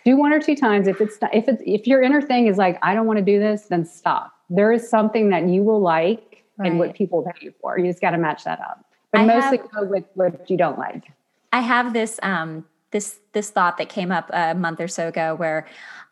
Do 0.04 0.16
one 0.16 0.32
or 0.32 0.40
two 0.40 0.56
times. 0.56 0.86
If 0.86 1.00
it's 1.00 1.18
if 1.32 1.48
it's 1.48 1.62
if 1.66 1.86
your 1.86 2.00
inner 2.02 2.22
thing 2.22 2.46
is 2.46 2.56
like, 2.56 2.78
I 2.82 2.94
don't 2.94 3.06
want 3.06 3.18
to 3.18 3.24
do 3.24 3.38
this, 3.38 3.66
then 3.66 3.84
stop. 3.84 4.32
There 4.48 4.72
is 4.72 4.88
something 4.88 5.30
that 5.30 5.48
you 5.48 5.62
will 5.62 5.80
like 5.80 6.44
right. 6.56 6.70
and 6.70 6.78
what 6.78 6.94
people 6.94 7.22
pay 7.22 7.46
you 7.46 7.54
for. 7.60 7.78
You 7.78 7.86
just 7.86 8.00
got 8.00 8.10
to 8.10 8.18
match 8.18 8.44
that 8.44 8.60
up. 8.60 8.84
But 9.10 9.22
I 9.22 9.26
mostly 9.26 9.58
have, 9.58 9.70
go 9.72 9.84
with 9.84 10.04
what 10.14 10.48
you 10.48 10.56
don't 10.56 10.78
like. 10.78 11.04
I 11.52 11.60
have 11.60 11.92
this 11.92 12.18
um 12.22 12.64
this 12.92 13.18
this 13.32 13.50
thought 13.50 13.78
that 13.78 13.88
came 13.88 14.12
up 14.12 14.30
a 14.32 14.54
month 14.54 14.80
or 14.80 14.88
so 14.88 15.08
ago 15.08 15.34
where 15.34 15.66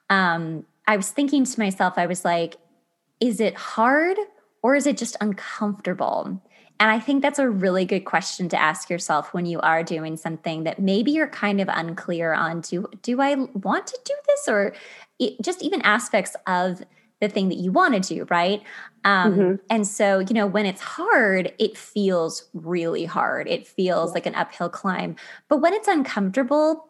um 0.09 0.67
I 0.89 0.97
was 0.97 1.11
thinking 1.11 1.45
to 1.45 1.61
myself, 1.61 1.95
I 1.97 2.07
was 2.07 2.25
like, 2.25 2.57
is 3.21 3.41
it 3.41 3.55
hard 3.55 4.17
or 4.63 4.75
is 4.75 4.87
it 4.87 4.97
just 4.97 5.17
uncomfortable? 5.21 6.41
And 6.81 6.91
I 6.91 6.99
think 6.99 7.23
that's 7.23 7.39
a 7.39 7.49
really 7.49 7.85
good 7.85 8.07
question 8.07 8.49
to 8.49 8.61
ask 8.61 8.89
yourself 8.89 9.35
when 9.35 9.45
you 9.45 9.61
are 9.61 9.83
doing 9.83 10.17
something 10.17 10.65
that 10.65 10.79
maybe 10.79 11.11
you're 11.11 11.29
kind 11.29 11.61
of 11.61 11.69
unclear 11.69 12.33
on. 12.33 12.63
Do 12.63 12.89
do 13.03 13.21
I 13.21 13.35
want 13.35 13.87
to 13.89 13.99
do 14.05 14.15
this, 14.27 14.49
or 14.49 14.75
just 15.43 15.63
even 15.63 15.83
aspects 15.83 16.35
of 16.47 16.83
the 17.21 17.29
thing 17.29 17.51
that 17.51 17.59
you 17.59 17.71
want 17.71 18.03
to 18.03 18.15
do, 18.15 18.27
right? 18.31 18.63
Um, 19.05 19.33
mm-hmm. 19.33 19.55
And 19.69 19.87
so, 19.87 20.21
you 20.21 20.33
know, 20.33 20.47
when 20.47 20.65
it's 20.65 20.81
hard, 20.81 21.53
it 21.59 21.77
feels 21.77 22.49
really 22.55 23.05
hard. 23.05 23.47
It 23.47 23.67
feels 23.67 24.11
yeah. 24.11 24.15
like 24.15 24.25
an 24.25 24.35
uphill 24.35 24.71
climb. 24.71 25.17
But 25.49 25.59
when 25.59 25.75
it's 25.75 25.87
uncomfortable, 25.87 26.87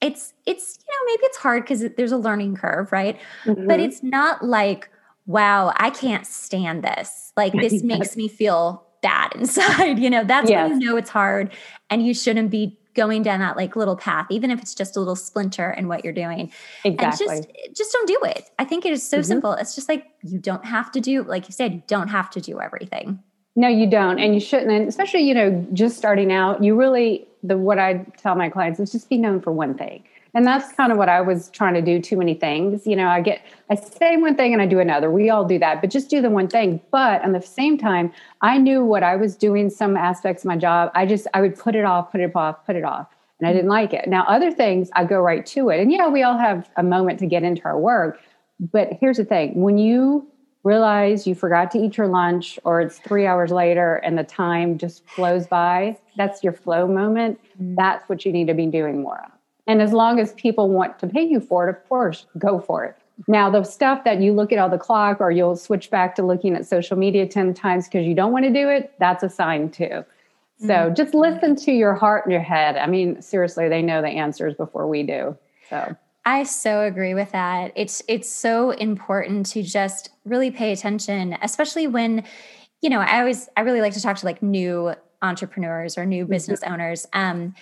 it's 0.00 0.34
it's 0.44 0.78
you 0.78 0.92
know 0.92 1.12
maybe 1.12 1.26
it's 1.26 1.38
hard 1.38 1.62
because 1.62 1.84
there's 1.96 2.12
a 2.12 2.18
learning 2.18 2.56
curve, 2.56 2.92
right? 2.92 3.18
Mm-hmm. 3.44 3.66
But 3.66 3.80
it's 3.80 4.02
not 4.02 4.44
like 4.44 4.90
wow, 5.26 5.72
I 5.76 5.90
can't 5.90 6.26
stand 6.26 6.82
this. 6.82 7.32
Like 7.36 7.52
this 7.60 7.82
makes 7.82 8.16
me 8.16 8.28
feel 8.28 8.86
bad 9.02 9.32
inside. 9.36 9.98
You 9.98 10.10
know, 10.10 10.24
that's 10.24 10.50
yes. 10.50 10.70
when 10.70 10.80
you 10.80 10.86
know 10.88 10.96
it's 10.96 11.10
hard 11.10 11.52
and 11.90 12.06
you 12.06 12.14
shouldn't 12.14 12.50
be 12.50 12.78
going 12.94 13.22
down 13.22 13.40
that 13.40 13.56
like 13.56 13.76
little 13.76 13.96
path, 13.96 14.26
even 14.30 14.50
if 14.50 14.60
it's 14.60 14.74
just 14.74 14.96
a 14.96 14.98
little 14.98 15.14
splinter 15.16 15.70
in 15.70 15.86
what 15.86 16.02
you're 16.02 16.14
doing. 16.14 16.50
Exactly. 16.84 17.26
And 17.28 17.46
just 17.46 17.76
just 17.76 17.92
don't 17.92 18.08
do 18.08 18.18
it. 18.24 18.50
I 18.58 18.64
think 18.64 18.86
it 18.86 18.92
is 18.92 19.08
so 19.08 19.18
mm-hmm. 19.18 19.24
simple. 19.24 19.52
It's 19.52 19.74
just 19.74 19.88
like 19.88 20.06
you 20.22 20.38
don't 20.38 20.64
have 20.64 20.90
to 20.92 21.00
do, 21.00 21.22
like 21.22 21.46
you 21.46 21.52
said, 21.52 21.74
you 21.74 21.82
don't 21.86 22.08
have 22.08 22.30
to 22.30 22.40
do 22.40 22.60
everything. 22.60 23.22
No, 23.54 23.68
you 23.68 23.88
don't. 23.88 24.18
And 24.18 24.34
you 24.34 24.40
shouldn't. 24.40 24.70
And 24.70 24.86
especially, 24.86 25.22
you 25.22 25.32
know, 25.32 25.66
just 25.72 25.96
starting 25.96 26.30
out, 26.32 26.62
you 26.62 26.74
really 26.74 27.26
the 27.42 27.56
what 27.56 27.78
I 27.78 28.04
tell 28.16 28.34
my 28.34 28.48
clients 28.48 28.80
is 28.80 28.92
just 28.92 29.08
be 29.08 29.18
known 29.18 29.40
for 29.40 29.52
one 29.52 29.74
thing. 29.74 30.04
And 30.36 30.46
that's 30.46 30.70
kind 30.74 30.92
of 30.92 30.98
what 30.98 31.08
I 31.08 31.22
was 31.22 31.48
trying 31.48 31.72
to 31.72 31.80
do 31.80 31.98
too 31.98 32.18
many 32.18 32.34
things. 32.34 32.86
You 32.86 32.94
know, 32.94 33.08
I 33.08 33.22
get, 33.22 33.40
I 33.70 33.74
say 33.74 34.18
one 34.18 34.36
thing 34.36 34.52
and 34.52 34.60
I 34.60 34.66
do 34.66 34.80
another. 34.80 35.10
We 35.10 35.30
all 35.30 35.46
do 35.46 35.58
that, 35.60 35.80
but 35.80 35.88
just 35.88 36.10
do 36.10 36.20
the 36.20 36.28
one 36.28 36.46
thing. 36.46 36.78
But 36.90 37.22
at 37.22 37.32
the 37.32 37.40
same 37.40 37.78
time, 37.78 38.12
I 38.42 38.58
knew 38.58 38.84
what 38.84 39.02
I 39.02 39.16
was 39.16 39.34
doing, 39.34 39.70
some 39.70 39.96
aspects 39.96 40.44
of 40.44 40.48
my 40.48 40.58
job. 40.58 40.92
I 40.94 41.06
just, 41.06 41.26
I 41.32 41.40
would 41.40 41.58
put 41.58 41.74
it 41.74 41.86
off, 41.86 42.12
put 42.12 42.20
it 42.20 42.36
off, 42.36 42.66
put 42.66 42.76
it 42.76 42.84
off. 42.84 43.06
And 43.40 43.48
I 43.48 43.54
didn't 43.54 43.70
like 43.70 43.94
it. 43.94 44.10
Now, 44.10 44.24
other 44.24 44.52
things, 44.52 44.90
I 44.92 45.04
go 45.04 45.22
right 45.22 45.46
to 45.46 45.70
it. 45.70 45.80
And 45.80 45.90
yeah, 45.90 46.06
we 46.06 46.22
all 46.22 46.36
have 46.36 46.68
a 46.76 46.82
moment 46.82 47.18
to 47.20 47.26
get 47.26 47.42
into 47.42 47.64
our 47.64 47.80
work. 47.80 48.20
But 48.60 48.90
here's 49.00 49.16
the 49.16 49.24
thing 49.24 49.58
when 49.62 49.78
you 49.78 50.30
realize 50.64 51.26
you 51.26 51.34
forgot 51.34 51.70
to 51.70 51.78
eat 51.78 51.96
your 51.96 52.08
lunch 52.08 52.58
or 52.62 52.82
it's 52.82 52.98
three 52.98 53.26
hours 53.26 53.52
later 53.52 53.96
and 53.96 54.18
the 54.18 54.24
time 54.24 54.76
just 54.76 55.08
flows 55.08 55.46
by, 55.46 55.96
that's 56.18 56.44
your 56.44 56.52
flow 56.52 56.86
moment. 56.86 57.40
Mm-hmm. 57.58 57.76
That's 57.76 58.06
what 58.06 58.26
you 58.26 58.32
need 58.32 58.48
to 58.48 58.54
be 58.54 58.66
doing 58.66 59.00
more 59.00 59.22
of. 59.24 59.35
And 59.66 59.82
as 59.82 59.92
long 59.92 60.20
as 60.20 60.32
people 60.34 60.68
want 60.68 60.98
to 61.00 61.06
pay 61.06 61.22
you 61.22 61.40
for 61.40 61.68
it, 61.68 61.70
of 61.70 61.88
course, 61.88 62.26
go 62.38 62.60
for 62.60 62.84
it. 62.84 62.96
Now, 63.28 63.50
the 63.50 63.64
stuff 63.64 64.04
that 64.04 64.20
you 64.20 64.32
look 64.32 64.52
at 64.52 64.58
all 64.58 64.68
the 64.68 64.78
clock 64.78 65.20
or 65.20 65.30
you'll 65.30 65.56
switch 65.56 65.90
back 65.90 66.14
to 66.16 66.22
looking 66.22 66.54
at 66.54 66.66
social 66.66 66.96
media 66.96 67.26
10 67.26 67.54
times 67.54 67.88
because 67.88 68.06
you 68.06 68.14
don't 68.14 68.32
want 68.32 68.44
to 68.44 68.52
do 68.52 68.68
it, 68.68 68.92
that's 68.98 69.22
a 69.22 69.28
sign 69.28 69.70
too. 69.70 70.04
So 70.58 70.68
mm-hmm. 70.68 70.94
just 70.94 71.14
listen 71.14 71.56
to 71.56 71.72
your 71.72 71.94
heart 71.94 72.24
and 72.24 72.32
your 72.32 72.42
head. 72.42 72.76
I 72.76 72.86
mean, 72.86 73.20
seriously, 73.20 73.68
they 73.68 73.82
know 73.82 74.00
the 74.00 74.08
answers 74.08 74.54
before 74.54 74.86
we 74.86 75.02
do. 75.02 75.36
So 75.68 75.96
I 76.24 76.44
so 76.44 76.82
agree 76.82 77.14
with 77.14 77.32
that. 77.32 77.72
It's 77.76 78.02
it's 78.08 78.28
so 78.28 78.70
important 78.70 79.46
to 79.46 79.62
just 79.62 80.10
really 80.24 80.50
pay 80.50 80.72
attention, 80.72 81.36
especially 81.42 81.86
when, 81.86 82.24
you 82.80 82.90
know, 82.90 83.00
I 83.00 83.20
always 83.20 83.48
I 83.56 83.62
really 83.62 83.80
like 83.80 83.92
to 83.94 84.02
talk 84.02 84.16
to 84.18 84.26
like 84.26 84.42
new 84.42 84.94
entrepreneurs 85.22 85.98
or 85.98 86.06
new 86.06 86.24
mm-hmm. 86.24 86.32
business 86.32 86.60
mm-hmm. 86.60 86.72
owners. 86.72 87.06
Um, 87.12 87.54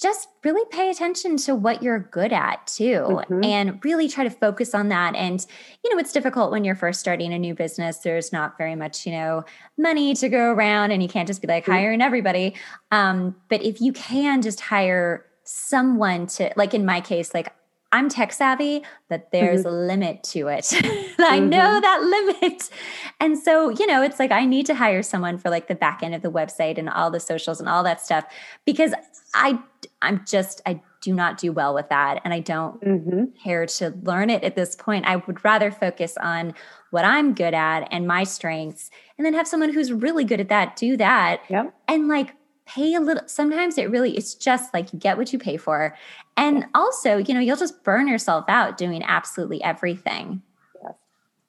just 0.00 0.28
really 0.44 0.64
pay 0.70 0.90
attention 0.90 1.36
to 1.36 1.54
what 1.54 1.82
you're 1.82 1.98
good 1.98 2.32
at 2.32 2.66
too 2.66 3.02
mm-hmm. 3.02 3.44
and 3.44 3.84
really 3.84 4.08
try 4.08 4.24
to 4.24 4.30
focus 4.30 4.74
on 4.74 4.88
that 4.88 5.14
and 5.16 5.46
you 5.82 5.92
know 5.92 5.98
it's 5.98 6.12
difficult 6.12 6.50
when 6.50 6.64
you're 6.64 6.76
first 6.76 7.00
starting 7.00 7.32
a 7.32 7.38
new 7.38 7.54
business 7.54 7.98
there's 7.98 8.32
not 8.32 8.56
very 8.56 8.76
much 8.76 9.04
you 9.04 9.12
know 9.12 9.44
money 9.76 10.14
to 10.14 10.28
go 10.28 10.52
around 10.52 10.90
and 10.92 11.02
you 11.02 11.08
can't 11.08 11.26
just 11.26 11.42
be 11.42 11.48
like 11.48 11.64
mm-hmm. 11.64 11.72
hiring 11.72 12.00
everybody 12.02 12.54
um, 12.92 13.34
but 13.48 13.62
if 13.62 13.80
you 13.80 13.92
can 13.92 14.40
just 14.40 14.60
hire 14.60 15.24
someone 15.44 16.26
to 16.26 16.52
like 16.56 16.74
in 16.74 16.84
my 16.84 17.00
case 17.00 17.34
like 17.34 17.52
I'm 17.90 18.08
tech 18.08 18.32
savvy, 18.32 18.82
but 19.08 19.30
there's 19.32 19.60
mm-hmm. 19.60 19.74
a 19.74 19.86
limit 19.86 20.22
to 20.24 20.48
it. 20.48 20.70
I 21.18 21.38
know 21.38 21.58
mm-hmm. 21.58 21.80
that 21.80 22.02
limit. 22.02 22.70
And 23.18 23.38
so, 23.38 23.70
you 23.70 23.86
know, 23.86 24.02
it's 24.02 24.18
like 24.18 24.30
I 24.30 24.44
need 24.44 24.66
to 24.66 24.74
hire 24.74 25.02
someone 25.02 25.38
for 25.38 25.48
like 25.48 25.68
the 25.68 25.74
back 25.74 26.02
end 26.02 26.14
of 26.14 26.22
the 26.22 26.30
website 26.30 26.76
and 26.76 26.90
all 26.90 27.10
the 27.10 27.20
socials 27.20 27.60
and 27.60 27.68
all 27.68 27.82
that 27.84 28.00
stuff 28.00 28.24
because 28.66 28.92
I 29.34 29.58
I'm 30.02 30.24
just 30.26 30.60
I 30.66 30.80
do 31.00 31.14
not 31.14 31.38
do 31.38 31.52
well 31.52 31.74
with 31.74 31.88
that 31.88 32.20
and 32.24 32.34
I 32.34 32.40
don't 32.40 32.80
mm-hmm. 32.82 33.24
care 33.42 33.66
to 33.66 33.90
learn 34.02 34.30
it 34.30 34.44
at 34.44 34.56
this 34.56 34.74
point. 34.74 35.06
I 35.06 35.16
would 35.16 35.44
rather 35.44 35.70
focus 35.70 36.16
on 36.20 36.54
what 36.90 37.04
I'm 37.04 37.34
good 37.34 37.54
at 37.54 37.88
and 37.90 38.06
my 38.06 38.24
strengths 38.24 38.90
and 39.16 39.24
then 39.24 39.34
have 39.34 39.48
someone 39.48 39.72
who's 39.72 39.92
really 39.92 40.24
good 40.24 40.40
at 40.40 40.48
that 40.48 40.76
do 40.76 40.96
that. 40.96 41.42
Yep. 41.48 41.74
And 41.86 42.08
like 42.08 42.34
pay 42.68 42.94
a 42.94 43.00
little 43.00 43.22
sometimes 43.26 43.78
it 43.78 43.90
really 43.90 44.16
it's 44.16 44.34
just 44.34 44.74
like 44.74 44.92
you 44.92 44.98
get 44.98 45.16
what 45.16 45.32
you 45.32 45.38
pay 45.38 45.56
for. 45.56 45.96
And 46.36 46.66
also 46.74 47.16
you 47.16 47.34
know 47.34 47.40
you'll 47.40 47.56
just 47.56 47.82
burn 47.82 48.06
yourself 48.06 48.44
out 48.48 48.76
doing 48.76 49.02
absolutely 49.02 49.62
everything. 49.62 50.42
Yes. 50.82 50.94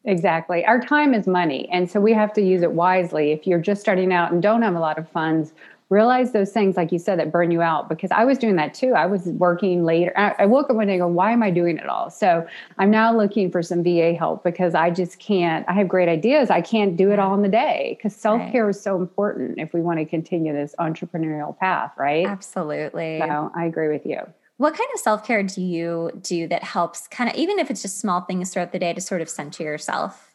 Exactly. 0.06 0.66
Our 0.66 0.80
time 0.80 1.14
is 1.14 1.28
money. 1.28 1.68
And 1.72 1.90
so 1.90 2.00
we 2.00 2.14
have 2.14 2.34
to 2.34 2.42
use 2.42 2.62
it 2.62 2.72
wisely. 2.72 3.32
If 3.32 3.46
you're 3.46 3.60
just 3.60 3.82
starting 3.82 4.14
out 4.14 4.32
and 4.32 4.42
don't 4.42 4.62
have 4.62 4.76
a 4.76 4.80
lot 4.80 4.98
of 4.98 5.10
funds 5.10 5.54
realize 5.90 6.32
those 6.34 6.52
things, 6.52 6.78
like 6.78 6.92
you 6.92 7.00
said, 7.00 7.20
that 7.20 7.32
burn 7.32 7.50
you 7.50 7.62
out 7.62 7.90
because 7.90 8.12
I 8.12 8.24
was 8.24 8.38
doing 8.38 8.56
that 8.58 8.74
too. 8.76 8.94
I 8.94 9.08
was 9.08 9.26
working 9.26 9.84
later. 9.84 10.14
I, 10.16 10.46
woke 10.46 10.70
up 10.70 10.76
one 10.76 10.88
day 10.88 10.94
and 10.94 11.02
go, 11.02 11.08
why 11.08 11.32
am 11.32 11.42
I 11.42 11.50
doing 11.50 11.78
it 11.78 11.88
all? 11.88 12.12
So 12.12 12.46
I'm 12.78 12.92
now 12.92 13.16
looking 13.16 13.52
for 13.52 13.64
some 13.64 13.84
VA 13.84 14.14
help 14.14 14.44
because 14.44 14.76
I 14.76 14.92
just 14.92 15.20
can't, 15.20 15.66
I 15.68 15.74
have 15.74 15.88
great 15.88 16.08
ideas. 16.08 16.52
I 16.52 16.62
can't 16.62 16.96
do 16.96 17.12
it 17.12 17.20
all 17.20 17.34
in 17.34 17.42
the 17.42 17.50
day 17.50 17.98
because 17.98 18.16
self 18.16 18.40
care 18.52 18.66
right. 18.66 18.70
is 18.70 18.82
so 18.82 18.98
important 18.98 19.58
if 19.58 19.74
we 19.74 19.82
want 19.82 20.00
to 20.00 20.06
continue 20.06 20.54
this 20.54 20.76
entrepreneurial 20.80 21.58
path, 21.58 21.94
right? 21.98 22.26
Absolutely. 22.26 23.20
So 23.20 23.52
I 23.56 23.66
agree 23.66 23.90
with 23.90 24.06
you. 24.06 24.20
What 24.58 24.74
kind 24.74 24.90
of 24.94 25.00
self 25.00 25.26
care 25.26 25.42
do 25.42 25.62
you 25.62 26.12
do 26.22 26.48
that 26.50 26.64
helps 26.64 27.08
kind 27.08 27.30
of, 27.30 27.36
even 27.36 27.58
if 27.60 27.72
it's 27.72 27.82
just 27.82 28.00
small 28.00 28.22
things 28.22 28.52
throughout 28.52 28.74
the 28.74 28.80
day 28.80 28.94
to 28.94 29.02
sort 29.02 29.22
of 29.22 29.30
center 29.30 29.64
yourself? 29.64 30.29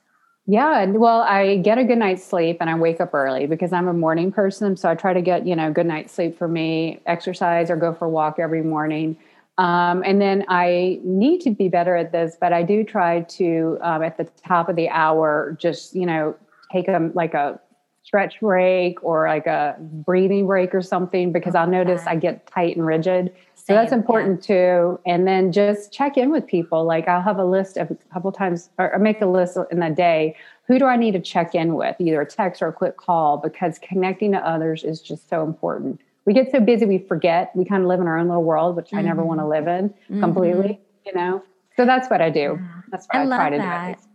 Yeah, 0.46 0.84
well, 0.86 1.20
I 1.22 1.56
get 1.56 1.78
a 1.78 1.84
good 1.84 1.96
night's 1.98 2.22
sleep 2.22 2.58
and 2.60 2.68
I 2.68 2.74
wake 2.74 3.00
up 3.00 3.14
early 3.14 3.46
because 3.46 3.72
I'm 3.72 3.88
a 3.88 3.94
morning 3.94 4.30
person. 4.30 4.76
So 4.76 4.90
I 4.90 4.94
try 4.94 5.14
to 5.14 5.22
get, 5.22 5.46
you 5.46 5.56
know, 5.56 5.72
good 5.72 5.86
night's 5.86 6.12
sleep 6.12 6.36
for 6.36 6.48
me, 6.48 7.00
exercise 7.06 7.70
or 7.70 7.76
go 7.76 7.94
for 7.94 8.04
a 8.04 8.10
walk 8.10 8.38
every 8.38 8.62
morning. 8.62 9.16
Um, 9.56 10.02
and 10.04 10.20
then 10.20 10.44
I 10.48 11.00
need 11.02 11.40
to 11.42 11.50
be 11.50 11.68
better 11.68 11.96
at 11.96 12.12
this, 12.12 12.36
but 12.38 12.52
I 12.52 12.62
do 12.62 12.84
try 12.84 13.22
to, 13.22 13.78
um, 13.80 14.02
at 14.02 14.18
the 14.18 14.24
top 14.46 14.68
of 14.68 14.76
the 14.76 14.88
hour, 14.90 15.56
just, 15.58 15.94
you 15.94 16.04
know, 16.04 16.34
take 16.70 16.88
a 16.88 17.10
like 17.14 17.32
a 17.32 17.58
stretch 18.02 18.40
break 18.40 19.02
or 19.02 19.26
like 19.26 19.46
a 19.46 19.76
breathing 19.80 20.46
break 20.46 20.74
or 20.74 20.82
something 20.82 21.32
because 21.32 21.54
I'll 21.54 21.68
notice 21.68 22.02
I 22.06 22.16
get 22.16 22.46
tight 22.46 22.76
and 22.76 22.84
rigid. 22.84 23.32
So 23.66 23.72
that's 23.72 23.92
important 23.92 24.46
yeah. 24.46 24.56
too. 24.56 25.00
And 25.06 25.26
then 25.26 25.50
just 25.50 25.90
check 25.90 26.18
in 26.18 26.30
with 26.30 26.46
people. 26.46 26.84
Like 26.84 27.08
I'll 27.08 27.22
have 27.22 27.38
a 27.38 27.44
list 27.44 27.78
of 27.78 27.90
a 27.90 27.94
couple 28.12 28.30
times 28.30 28.68
or 28.76 28.98
make 28.98 29.22
a 29.22 29.26
list 29.26 29.56
in 29.70 29.82
a 29.82 29.90
day. 29.90 30.36
Who 30.66 30.78
do 30.78 30.84
I 30.84 30.96
need 30.96 31.12
to 31.12 31.20
check 31.20 31.54
in 31.54 31.74
with? 31.74 31.96
Either 31.98 32.20
a 32.20 32.26
text 32.26 32.60
or 32.60 32.68
a 32.68 32.72
quick 32.74 32.98
call 32.98 33.38
because 33.38 33.78
connecting 33.78 34.32
to 34.32 34.38
others 34.38 34.84
is 34.84 35.00
just 35.00 35.30
so 35.30 35.42
important. 35.42 36.02
We 36.26 36.34
get 36.34 36.50
so 36.52 36.60
busy 36.60 36.84
we 36.84 36.98
forget. 36.98 37.52
We 37.54 37.64
kind 37.64 37.82
of 37.82 37.88
live 37.88 38.00
in 38.00 38.06
our 38.06 38.18
own 38.18 38.28
little 38.28 38.44
world, 38.44 38.76
which 38.76 38.88
mm-hmm. 38.88 38.98
I 38.98 39.02
never 39.02 39.24
want 39.24 39.40
to 39.40 39.46
live 39.46 39.66
in 39.66 39.88
mm-hmm. 39.88 40.20
completely, 40.20 40.78
you 41.06 41.14
know. 41.14 41.42
So 41.78 41.86
that's 41.86 42.10
what 42.10 42.20
I 42.20 42.28
do. 42.28 42.60
That's 42.90 43.06
what 43.06 43.16
I, 43.16 43.22
I 43.22 43.36
try 43.36 43.50
to 43.50 43.56
that. 43.56 43.98
do. 43.98 44.08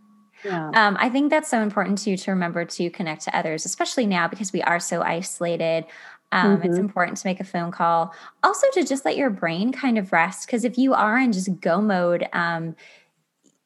Yeah. 0.44 0.70
Um, 0.74 0.96
I 0.98 1.08
think 1.08 1.30
that's 1.30 1.48
so 1.48 1.60
important 1.60 1.98
too 1.98 2.16
to 2.16 2.30
remember 2.30 2.64
to 2.64 2.90
connect 2.90 3.22
to 3.24 3.36
others, 3.36 3.64
especially 3.64 4.06
now 4.06 4.28
because 4.28 4.52
we 4.52 4.62
are 4.62 4.80
so 4.80 5.02
isolated. 5.02 5.86
Um, 6.32 6.58
mm-hmm. 6.58 6.68
It's 6.68 6.78
important 6.78 7.18
to 7.18 7.26
make 7.26 7.40
a 7.40 7.44
phone 7.44 7.70
call. 7.70 8.14
Also, 8.42 8.66
to 8.74 8.84
just 8.84 9.04
let 9.04 9.16
your 9.16 9.30
brain 9.30 9.72
kind 9.72 9.98
of 9.98 10.12
rest 10.12 10.46
because 10.46 10.64
if 10.64 10.78
you 10.78 10.94
are 10.94 11.18
in 11.18 11.32
just 11.32 11.60
go 11.60 11.80
mode, 11.80 12.28
um, 12.32 12.76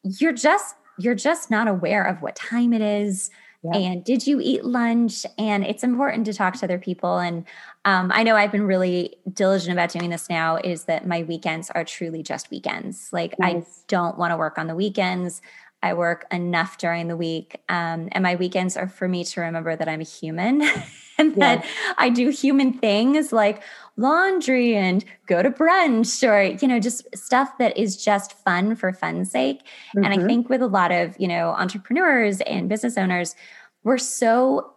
you're 0.03 0.33
just 0.33 0.75
you're 0.97 1.15
just 1.15 1.51
not 1.51 1.67
aware 1.67 2.03
of 2.03 2.21
what 2.21 2.35
time 2.35 2.73
it 2.73 2.81
is. 2.81 3.29
And 3.73 4.03
did 4.03 4.27
you 4.27 4.39
eat 4.41 4.63
lunch? 4.63 5.25
And 5.37 5.65
it's 5.65 5.83
important 5.83 6.25
to 6.25 6.33
talk 6.33 6.55
to 6.57 6.65
other 6.65 6.77
people. 6.77 7.17
And 7.17 7.45
um, 7.83 8.11
I 8.13 8.23
know 8.23 8.35
I've 8.35 8.51
been 8.51 8.67
really 8.67 9.15
diligent 9.33 9.73
about 9.73 9.89
doing 9.89 10.09
this 10.09 10.29
now. 10.29 10.57
Is 10.57 10.83
that 10.83 11.07
my 11.07 11.23
weekends 11.23 11.71
are 11.71 11.83
truly 11.83 12.21
just 12.21 12.51
weekends? 12.51 13.09
Like 13.11 13.37
nice. 13.39 13.55
I 13.55 13.65
don't 13.87 14.17
want 14.17 14.31
to 14.31 14.37
work 14.37 14.57
on 14.57 14.67
the 14.67 14.75
weekends. 14.75 15.41
I 15.85 15.93
work 15.93 16.25
enough 16.31 16.79
during 16.79 17.07
the 17.07 17.15
week. 17.15 17.61
Um, 17.69 18.09
and 18.11 18.23
my 18.23 18.33
weekends 18.35 18.75
are 18.75 18.87
for 18.87 19.07
me 19.07 19.23
to 19.23 19.41
remember 19.41 19.75
that 19.75 19.87
I'm 19.87 20.01
a 20.01 20.03
human 20.03 20.63
and 21.19 21.35
that 21.35 21.63
I 21.99 22.09
do 22.09 22.29
human 22.29 22.73
things 22.73 23.31
like 23.31 23.61
laundry 23.95 24.75
and 24.75 25.05
go 25.27 25.43
to 25.43 25.51
brunch 25.51 26.27
or, 26.27 26.57
you 26.59 26.67
know, 26.67 26.79
just 26.79 27.05
stuff 27.15 27.59
that 27.59 27.77
is 27.77 28.03
just 28.03 28.33
fun 28.33 28.75
for 28.75 28.93
fun's 28.93 29.29
sake. 29.29 29.59
Mm-hmm. 29.59 30.03
And 30.05 30.07
I 30.07 30.17
mm-hmm. 30.17 30.25
think 30.25 30.49
with 30.49 30.63
a 30.63 30.67
lot 30.67 30.91
of, 30.91 31.15
you 31.19 31.27
know, 31.27 31.49
entrepreneurs 31.49 32.41
and 32.41 32.67
business 32.67 32.97
owners, 32.97 33.35
we're 33.83 33.99
so 33.99 34.71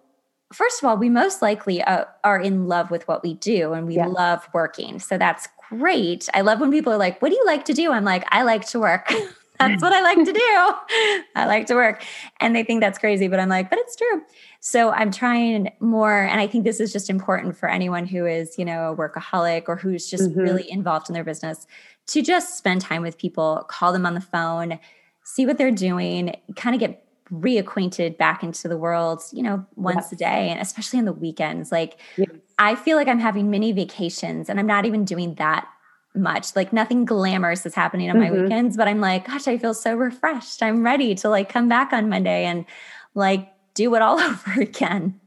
first 0.52 0.82
of 0.82 0.88
all, 0.88 0.98
we 0.98 1.08
most 1.08 1.40
likely 1.40 1.82
uh, 1.82 2.04
are 2.22 2.38
in 2.38 2.68
love 2.68 2.90
with 2.90 3.08
what 3.08 3.22
we 3.22 3.32
do 3.32 3.72
and 3.72 3.86
we 3.86 3.96
yeah. 3.96 4.06
love 4.06 4.46
working. 4.52 4.98
So 4.98 5.16
that's 5.16 5.48
great. 5.70 6.28
I 6.34 6.42
love 6.42 6.60
when 6.60 6.70
people 6.70 6.92
are 6.92 6.98
like, 6.98 7.22
What 7.22 7.30
do 7.30 7.34
you 7.34 7.46
like 7.46 7.64
to 7.64 7.72
do? 7.72 7.92
I'm 7.92 8.04
like, 8.04 8.24
I 8.28 8.42
like 8.42 8.66
to 8.68 8.78
work. 8.78 9.10
that's 9.58 9.82
what 9.82 9.92
I 9.92 10.00
like 10.00 10.18
to 10.24 10.32
do. 10.32 11.24
I 11.34 11.46
like 11.46 11.66
to 11.66 11.74
work. 11.74 12.02
And 12.40 12.54
they 12.54 12.62
think 12.62 12.80
that's 12.80 12.98
crazy, 12.98 13.28
but 13.28 13.40
I'm 13.40 13.48
like, 13.48 13.70
but 13.70 13.78
it's 13.78 13.96
true. 13.96 14.22
So 14.60 14.90
I'm 14.90 15.10
trying 15.10 15.72
more. 15.80 16.22
And 16.22 16.40
I 16.40 16.46
think 16.46 16.64
this 16.64 16.80
is 16.80 16.92
just 16.92 17.10
important 17.10 17.56
for 17.56 17.68
anyone 17.68 18.06
who 18.06 18.26
is, 18.26 18.58
you 18.58 18.64
know, 18.64 18.92
a 18.92 18.96
workaholic 18.96 19.64
or 19.68 19.76
who's 19.76 20.08
just 20.08 20.30
mm-hmm. 20.30 20.40
really 20.40 20.70
involved 20.70 21.08
in 21.08 21.14
their 21.14 21.24
business 21.24 21.66
to 22.08 22.22
just 22.22 22.56
spend 22.56 22.80
time 22.80 23.02
with 23.02 23.18
people, 23.18 23.64
call 23.68 23.92
them 23.92 24.06
on 24.06 24.14
the 24.14 24.20
phone, 24.20 24.78
see 25.24 25.44
what 25.44 25.58
they're 25.58 25.70
doing, 25.70 26.34
kind 26.56 26.74
of 26.74 26.80
get 26.80 27.04
reacquainted 27.30 28.16
back 28.16 28.42
into 28.42 28.68
the 28.68 28.78
world, 28.78 29.22
you 29.32 29.42
know, 29.42 29.64
once 29.76 30.06
yes. 30.06 30.12
a 30.12 30.16
day 30.16 30.48
and 30.48 30.60
especially 30.60 30.98
on 30.98 31.04
the 31.04 31.12
weekends. 31.12 31.70
Like 31.70 32.00
yes. 32.16 32.28
I 32.58 32.74
feel 32.74 32.96
like 32.96 33.08
I'm 33.08 33.18
having 33.18 33.50
mini 33.50 33.72
vacations 33.72 34.48
and 34.48 34.58
I'm 34.58 34.66
not 34.66 34.86
even 34.86 35.04
doing 35.04 35.34
that 35.34 35.68
much. 36.14 36.56
Like 36.56 36.72
nothing 36.72 37.04
glamorous 37.04 37.64
is 37.66 37.74
happening 37.74 38.10
on 38.10 38.16
mm-hmm. 38.16 38.34
my 38.34 38.42
weekends, 38.42 38.76
but 38.76 38.88
I'm 38.88 39.00
like, 39.00 39.26
gosh, 39.26 39.48
I 39.48 39.58
feel 39.58 39.74
so 39.74 39.94
refreshed. 39.94 40.62
I'm 40.62 40.84
ready 40.84 41.14
to 41.16 41.28
like 41.28 41.48
come 41.48 41.68
back 41.68 41.92
on 41.92 42.08
Monday 42.08 42.44
and 42.44 42.64
like 43.14 43.52
do 43.74 43.94
it 43.94 44.02
all 44.02 44.20
over 44.20 44.60
again. 44.60 45.20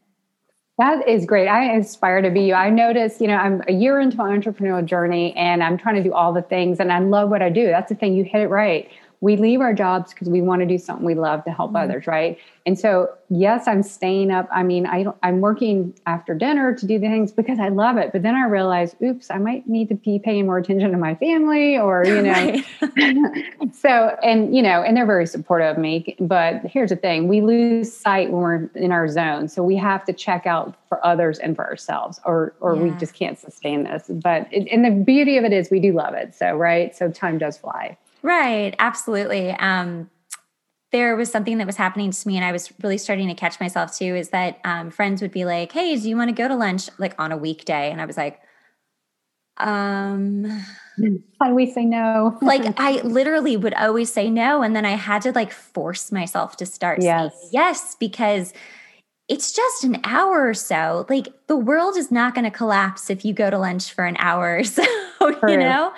That 0.78 1.08
is 1.08 1.26
great. 1.26 1.48
I 1.48 1.76
aspire 1.76 2.22
to 2.22 2.32
be 2.32 2.42
you. 2.42 2.54
I 2.56 2.70
notice, 2.70 3.22
you 3.22 3.28
know, 3.28 3.36
I'm 3.36 3.62
a 3.68 3.72
year 3.72 4.00
into 4.00 4.18
my 4.18 4.36
entrepreneurial 4.36 4.84
journey 4.84 5.36
and 5.36 5.62
I'm 5.62 5.78
trying 5.78 5.96
to 5.96 6.04
do 6.04 6.12
all 6.14 6.34
the 6.34 6.42
things 6.42 6.80
and 6.80 6.92
I 6.92 7.00
love 7.00 7.30
what 7.30 7.42
I 7.42 7.50
do. 7.50 7.68
That's 7.68 7.90
the 7.90 7.96
thing. 7.96 8.16
You 8.16 8.24
hit 8.24 8.42
it 8.42 8.48
right. 8.48 8.90
We 9.22 9.38
leave 9.38 9.62
our 9.62 9.74
jobs 9.74 10.14
because 10.14 10.30
we 10.30 10.42
want 10.42 10.62
to 10.62 10.66
do 10.66 10.80
something 10.80 11.06
we 11.06 11.14
love 11.14 11.44
to 11.46 11.52
help 11.52 11.70
mm-hmm. 11.70 11.84
others, 11.92 12.08
right? 12.08 12.40
And 12.66 12.78
so, 12.78 13.10
yes, 13.30 13.68
I'm 13.68 13.82
staying 13.82 14.32
up. 14.32 14.48
I 14.52 14.64
mean, 14.64 14.86
I 14.86 15.06
I'm 15.24 15.42
working 15.42 15.94
after 16.06 16.36
dinner 16.36 16.76
to 16.76 16.86
do 16.86 17.00
the 17.00 17.08
things 17.08 17.32
because 17.32 17.60
I 17.60 17.70
love 17.70 17.98
it. 17.98 18.12
But 18.12 18.24
then 18.24 18.36
I 18.36 18.46
realize, 18.46 18.96
oops, 19.04 19.32
I 19.32 19.38
might 19.38 19.68
need 19.68 19.90
to 19.90 19.96
be 19.96 20.20
paying 20.20 20.46
more 20.46 20.58
attention 20.58 20.92
to 20.92 20.98
my 20.98 21.16
family, 21.16 21.78
or 21.78 22.04
you 22.06 22.22
know. 22.24 22.62
so, 23.74 24.18
and 24.24 24.56
you 24.56 24.62
know, 24.62 24.84
and 24.84 24.98
they're 24.98 25.06
very 25.06 25.26
supportive 25.26 25.76
of 25.76 25.82
me. 25.82 26.16
But 26.20 26.62
here's 26.66 26.90
the 26.90 26.96
thing: 26.96 27.28
we 27.28 27.42
lose 27.42 27.92
sight 27.96 28.32
when 28.32 28.42
we're 28.42 28.70
in 28.76 28.92
our 28.92 29.08
zone. 29.08 29.48
So 29.48 29.64
we 29.64 29.76
have 29.78 30.04
to 30.06 30.14
check 30.14 30.46
out 30.46 30.76
for 30.88 31.04
others 31.06 31.40
and 31.40 31.56
for 31.56 31.66
ourselves, 31.66 32.20
or 32.26 32.54
or 32.60 32.76
yeah. 32.76 32.82
we 32.84 32.92
just 33.00 33.14
can't 33.14 33.40
sustain 33.40 33.84
this. 33.84 34.06
But 34.08 34.48
it, 34.52 34.68
and 34.72 34.84
the 34.84 34.92
beauty 34.92 35.38
of 35.38 35.46
it 35.46 35.54
is, 35.54 35.70
we 35.72 35.80
do 35.80 35.94
love 35.94 36.16
it. 36.16 36.36
So 36.36 36.56
right, 36.56 36.96
so 36.96 37.10
time 37.12 37.38
does 37.38 37.58
fly. 37.58 37.98
Right, 38.24 38.76
absolutely. 38.80 39.52
Um, 39.52 40.10
there 40.92 41.16
was 41.16 41.32
something 41.32 41.58
that 41.58 41.68
was 41.68 41.78
happening 41.78 42.12
to 42.12 42.28
me 42.28 42.36
and 42.36 42.46
I 42.46 42.52
was 42.52 42.72
really 42.84 42.98
starting 42.98 43.28
to 43.30 43.34
catch 43.34 43.60
myself 43.60 43.98
too 43.98 44.16
is 44.16 44.30
that 44.30 44.60
um, 44.66 44.92
friends 44.92 45.22
would 45.22 45.32
be 45.32 45.46
like, 45.46 45.72
Hey, 45.72 45.96
do 45.96 46.10
you 46.10 46.18
want 46.18 46.30
to 46.30 46.36
go 46.36 46.48
to 46.48 46.56
lunch 46.56 46.90
like 46.98 47.16
on 47.18 47.32
a 47.32 47.38
weekday? 47.38 47.90
And 47.92 48.02
I 48.02 48.06
was 48.06 48.18
like, 48.18 48.42
um, 49.58 50.46
how 51.40 51.48
do 51.48 51.56
we 51.56 51.72
say 51.72 51.86
no? 51.86 52.38
like 52.42 52.64
I 52.78 53.02
literally 53.02 53.58
would 53.58 53.74
always 53.76 54.12
say 54.12 54.30
no. 54.30 54.62
And 54.62 54.76
then 54.76 54.86
I 54.86 54.92
had 54.92 55.22
to 55.24 55.32
like 55.32 55.52
force 55.52 56.12
myself 56.12 56.58
to 56.58 56.66
start 56.66 57.02
yes. 57.02 57.34
saying 57.34 57.50
yes 57.54 57.96
because 58.00 58.54
it's 59.28 59.54
just 59.54 59.84
an 59.84 60.02
hour 60.04 60.48
or 60.48 60.54
so. 60.54 61.06
Like 61.10 61.30
the 61.48 61.56
world 61.56 61.96
is 61.96 62.12
not 62.12 62.36
going 62.36 62.44
to 62.44 62.52
collapse 62.52 63.10
if 63.10 63.24
you 63.24 63.34
go 63.34 63.50
to 63.50 63.58
lunch 63.58 63.94
for 63.94 64.06
an 64.06 64.18
hour 64.20 64.58
or 64.58 64.64
so, 64.66 64.84
you 65.22 65.58
know? 65.58 65.94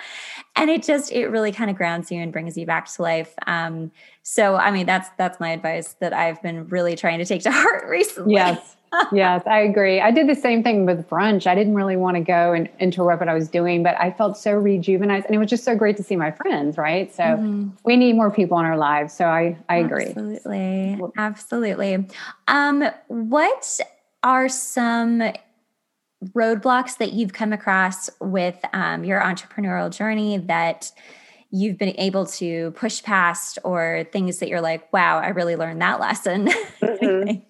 And 0.56 0.70
it 0.70 0.82
just 0.82 1.12
it 1.12 1.28
really 1.28 1.52
kind 1.52 1.70
of 1.70 1.76
grounds 1.76 2.10
you 2.10 2.20
and 2.20 2.32
brings 2.32 2.56
you 2.56 2.66
back 2.66 2.90
to 2.92 3.02
life. 3.02 3.34
Um, 3.46 3.90
so 4.24 4.56
i 4.56 4.70
mean 4.70 4.86
that's 4.86 5.10
that's 5.18 5.38
my 5.38 5.50
advice 5.50 5.94
that 6.00 6.12
i've 6.12 6.42
been 6.42 6.66
really 6.68 6.96
trying 6.96 7.18
to 7.18 7.24
take 7.24 7.42
to 7.42 7.50
heart 7.52 7.88
recently. 7.88 8.34
Yes. 8.34 8.76
Yes 9.12 9.42
i 9.46 9.58
agree. 9.58 10.00
I 10.00 10.10
did 10.10 10.28
the 10.28 10.36
same 10.36 10.62
thing 10.62 10.86
with 10.86 11.08
brunch. 11.08 11.46
I 11.48 11.54
didn't 11.54 11.74
really 11.74 11.96
want 11.96 12.16
to 12.16 12.22
go 12.22 12.52
and 12.52 12.68
interrupt 12.78 13.20
what 13.20 13.28
i 13.28 13.34
was 13.34 13.48
doing 13.48 13.82
but 13.82 13.96
i 14.00 14.10
felt 14.10 14.38
so 14.38 14.52
rejuvenated 14.52 15.26
and 15.26 15.34
it 15.34 15.38
was 15.38 15.50
just 15.50 15.64
so 15.64 15.76
great 15.76 15.96
to 15.98 16.02
see 16.02 16.16
my 16.16 16.30
friends 16.30 16.78
right? 16.78 17.14
So 17.14 17.22
mm-hmm. 17.22 17.70
we 17.84 17.96
need 17.96 18.14
more 18.14 18.30
people 18.30 18.58
in 18.60 18.64
our 18.64 18.78
lives 18.78 19.12
so 19.12 19.26
i 19.26 19.56
i 19.68 19.76
agree. 19.76 20.06
Absolutely. 20.06 21.00
Absolutely. 21.16 22.08
Um 22.48 22.84
what 23.08 23.80
are 24.22 24.48
some 24.48 25.22
roadblocks 26.32 26.98
that 26.98 27.12
you've 27.12 27.32
come 27.32 27.52
across 27.52 28.10
with 28.20 28.56
um, 28.72 29.04
your 29.04 29.20
entrepreneurial 29.20 29.94
journey 29.94 30.38
that 30.38 30.90
you've 31.50 31.78
been 31.78 31.94
able 31.98 32.26
to 32.26 32.72
push 32.72 33.02
past 33.02 33.58
or 33.62 34.06
things 34.12 34.38
that 34.38 34.48
you're 34.48 34.60
like 34.60 34.92
wow 34.92 35.18
i 35.18 35.28
really 35.28 35.56
learned 35.56 35.80
that 35.80 36.00
lesson. 36.00 36.48
Mm-hmm. 36.80 37.40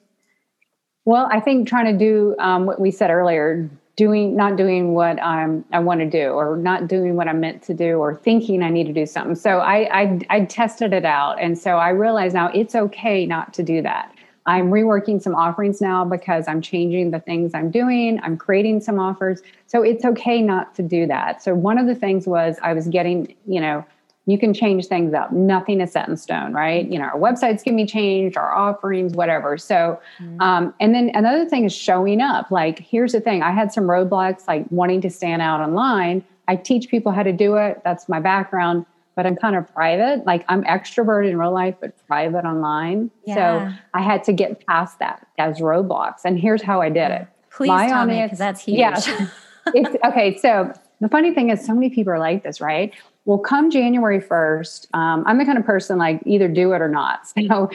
well 1.04 1.28
i 1.33 1.40
think 1.40 1.69
trying 1.69 1.87
to 1.93 1.99
do 1.99 2.35
um, 2.38 2.66
what 2.66 2.81
we 2.81 2.90
said 2.90 3.11
earlier 3.11 3.71
doing 3.97 4.37
not 4.37 4.57
doing 4.57 4.93
what 4.93 5.23
I'm, 5.23 5.64
i 5.73 5.78
want 5.78 6.00
to 6.00 6.11
do 6.11 6.31
or 6.31 6.57
not 6.57 6.88
doing 6.88 7.16
what 7.16 7.28
i'm 7.28 7.40
meant 7.40 7.62
to 7.64 7.75
do 7.75 7.99
or 7.99 8.14
thinking 8.14 8.62
i 8.62 8.71
need 8.71 8.87
to 8.88 8.93
do 8.93 9.07
something. 9.07 9.37
So 9.37 9.59
I, 9.59 10.02
I 10.02 10.21
i 10.31 10.45
tested 10.45 10.93
it 10.93 11.04
out. 11.04 11.40
And 11.40 11.59
so 11.59 11.76
i 11.76 11.88
realize 11.90 12.35
now 12.35 12.49
it's 12.49 12.75
okay 12.75 13.25
not 13.25 13.54
to 13.54 13.62
do 13.62 13.81
that 13.83 14.14
I'm 14.47 14.71
reworking 14.71 15.23
some 15.23 15.35
offerings 15.35 15.81
now 15.81 16.05
because 16.05 16.47
I'm 16.49 16.61
changing 16.61 17.11
the 17.11 17.21
things 17.21 17.55
I'm 17.55 17.71
doing. 17.71 18.21
I'm 18.23 18.37
creating 18.37 18.81
some 18.83 18.99
offers. 18.99 19.41
So 19.67 19.83
it's 19.83 20.05
okay 20.05 20.43
not 20.43 20.75
to 20.75 20.83
do 20.83 21.07
that. 21.07 21.43
So 21.43 21.55
one 21.55 21.79
of 21.79 21.87
the 21.87 21.95
things 21.95 22.27
was 22.27 22.57
I 22.63 22.75
was 22.75 22.87
getting, 22.89 23.35
you 23.47 23.61
know, 23.61 23.85
you 24.27 24.39
can 24.39 24.55
change 24.55 24.87
things 24.87 25.13
up. 25.13 25.33
Nothing 25.33 25.81
is 25.81 25.93
set 25.93 26.09
in 26.09 26.17
stone, 26.17 26.53
right? 26.55 26.91
You 26.91 26.99
know, 26.99 27.07
our 27.07 27.19
websites 27.19 27.63
can 27.63 27.77
be 27.77 27.85
changed, 27.85 28.37
our 28.39 28.55
offerings, 28.55 29.13
whatever. 29.13 29.59
So, 29.59 30.01
mm-hmm. 30.19 30.41
um, 30.41 30.75
and 30.81 30.95
then 30.95 31.11
another 31.15 31.47
thing 31.47 31.65
is 31.65 31.75
showing 31.75 32.21
up. 32.23 32.51
Like, 32.51 32.79
here's 32.79 33.13
the 33.13 33.21
thing 33.21 33.43
I 33.43 33.51
had 33.51 33.73
some 33.73 33.85
roadblocks, 33.85 34.49
like 34.49 34.67
wanting 34.71 35.03
to 35.03 35.11
stand 35.11 35.43
out 35.43 35.61
online. 35.61 36.25
I 36.49 36.57
teach 36.57 36.89
people 36.89 37.13
how 37.13 37.23
to 37.23 37.33
do 37.33 37.57
it. 37.57 37.83
That's 37.85 38.09
my 38.09 38.21
background 38.21 38.87
but 39.14 39.26
I'm 39.26 39.37
kind 39.37 39.56
of 39.56 39.73
private. 39.73 40.26
Like 40.26 40.44
I'm 40.49 40.64
extroverted 40.64 41.30
in 41.30 41.38
real 41.38 41.52
life, 41.52 41.76
but 41.80 41.94
private 42.06 42.44
online. 42.44 43.11
Yeah. 43.26 43.35
So 43.35 43.78
I 43.94 44.02
had 44.02 44.25
to 44.25 44.33
get 44.33 44.66
past 44.66 44.99
that 44.99 45.26
as 45.38 45.61
roadblocks. 45.61 46.21
And 46.25 46.38
here's 46.38 46.62
how 46.62 46.80
I 46.80 46.88
did 46.88 47.11
it. 47.11 47.28
Please 47.50 47.68
My 47.68 47.87
tell 47.87 48.00
audience, 48.00 48.18
me 48.18 48.23
because 48.25 48.38
that's 48.38 48.61
huge. 48.64 48.78
Yeah. 49.75 49.85
okay, 50.04 50.37
so 50.37 50.75
the 51.00 51.09
funny 51.09 51.33
thing 51.33 51.49
is, 51.49 51.64
so 51.64 51.73
many 51.73 51.88
people 51.88 52.12
are 52.12 52.18
like 52.18 52.42
this, 52.42 52.61
right? 52.61 52.92
Well, 53.26 53.38
come 53.38 53.71
January 53.71 54.21
1st, 54.21 54.88
um, 54.95 55.25
I'm 55.26 55.38
the 55.38 55.47
kind 55.47 55.57
of 55.57 55.64
person 55.64 55.97
like 55.97 56.21
either 56.26 56.47
do 56.49 56.73
it 56.73 56.81
or 56.83 56.88
not. 56.88 57.33
So 57.45 57.71